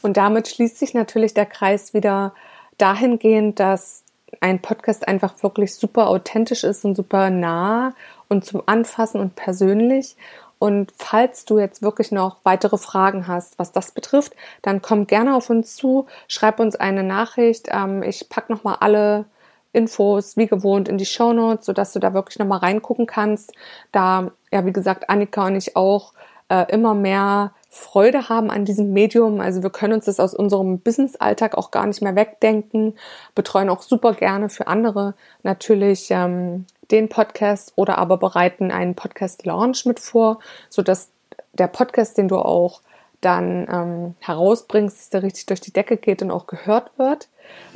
Und 0.03 0.17
damit 0.17 0.49
schließt 0.49 0.79
sich 0.79 0.95
natürlich 0.95 1.35
der 1.35 1.47
Kreis 1.47 1.93
wieder 1.93 2.33
dahingehend, 2.79 3.61
dass 3.61 4.05
ein 4.41 4.63
Podcast 4.63 5.09
einfach 5.09 5.43
wirklich 5.43 5.75
super 5.75 6.09
authentisch 6.09 6.65
ist 6.65 6.85
und 6.85 6.95
super 6.95 7.31
nah 7.31 7.93
und 8.29 8.45
zum 8.45 8.63
Anfassen 8.67 9.21
und 9.21 9.35
persönlich. 9.35 10.17
Und 10.61 10.93
falls 10.95 11.47
du 11.47 11.59
jetzt 11.59 11.81
wirklich 11.81 12.13
noch 12.13 12.37
weitere 12.43 12.77
Fragen 12.77 13.27
hast, 13.27 13.59
was 13.59 13.73
das 13.73 13.93
betrifft, 13.93 14.35
dann 14.61 14.83
komm 14.83 15.07
gerne 15.07 15.35
auf 15.35 15.49
uns 15.49 15.75
zu, 15.75 16.07
schreib 16.29 16.61
uns 16.61 16.77
eine 16.77 17.03
Nachricht. 17.03 17.69
Ähm, 17.71 18.03
ich 18.03 18.29
pack 18.29 18.51
nochmal 18.51 18.77
alle 18.81 19.25
Infos 19.73 20.37
wie 20.37 20.47
gewohnt 20.47 20.87
in 20.87 20.99
die 20.99 21.07
Show 21.07 21.33
Notes, 21.33 21.65
sodass 21.65 21.95
du 21.95 21.99
da 21.99 22.13
wirklich 22.13 22.39
nochmal 22.39 22.59
reingucken 22.59 23.07
kannst. 23.07 23.55
Da, 23.91 24.33
ja, 24.53 24.67
wie 24.67 24.73
gesagt, 24.73 25.09
Annika 25.09 25.47
und 25.47 25.57
ich 25.57 25.77
auch 25.77 26.13
äh, 26.51 26.71
immer 26.71 26.95
mehr 26.95 27.53
Freude 27.71 28.29
haben 28.29 28.51
an 28.51 28.67
diesem 28.67 28.93
Medium. 28.93 29.41
Also 29.41 29.63
wir 29.63 29.71
können 29.71 29.95
uns 29.95 30.05
das 30.05 30.21
aus 30.21 30.35
unserem 30.35 30.81
Business-Alltag 30.81 31.57
auch 31.57 31.71
gar 31.71 31.87
nicht 31.87 32.03
mehr 32.03 32.17
wegdenken, 32.17 32.99
betreuen 33.35 33.71
auch 33.71 33.81
super 33.81 34.13
gerne 34.13 34.51
für 34.51 34.67
andere 34.67 35.15
natürlich 35.43 36.09
ähm, 36.11 36.67
den 36.91 37.09
Podcast 37.09 37.73
oder 37.77 37.99
aber 37.99 38.17
bereiten 38.17 38.71
einen 38.71 38.95
Podcast-Launch 38.95 39.87
mit 39.87 40.01
vor, 40.01 40.41
sodass 40.69 41.11
der 41.53 41.69
Podcast, 41.69 42.19
den 42.19 42.29
du 42.29 42.37
auch 42.37 42.83
dann 43.21 43.69
ähm, 43.71 44.15
herausbringst, 44.21 44.99
dass 44.99 45.11
der 45.11 45.23
richtig 45.23 45.47
durch 45.47 45.61
die 45.61 45.73
Decke 45.73 45.97
geht 45.97 46.23
und 46.23 46.31
auch 46.31 46.47
gehört 46.47 46.91
wird. 46.99 47.29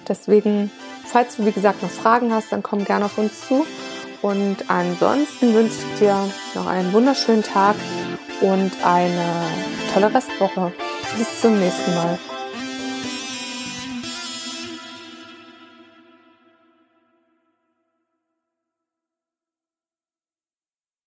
Deswegen, 0.08 0.70
falls 1.06 1.36
du 1.36 1.46
wie 1.46 1.52
gesagt 1.52 1.82
noch 1.82 1.90
Fragen 1.90 2.32
hast, 2.32 2.52
dann 2.52 2.62
komm 2.62 2.84
gerne 2.84 3.06
auf 3.06 3.18
uns 3.18 3.46
zu. 3.46 3.66
Und 4.22 4.56
ansonsten 4.68 5.52
wünsche 5.52 5.76
ich 5.76 5.98
dir 5.98 6.16
noch 6.54 6.66
einen 6.66 6.92
wunderschönen 6.94 7.42
Tag 7.42 7.76
und 8.40 8.72
eine 8.84 9.24
tolle 9.92 10.14
Restwoche. 10.14 10.72
Bis 11.18 11.40
zum 11.42 11.58
nächsten 11.60 11.94
Mal. 11.94 12.18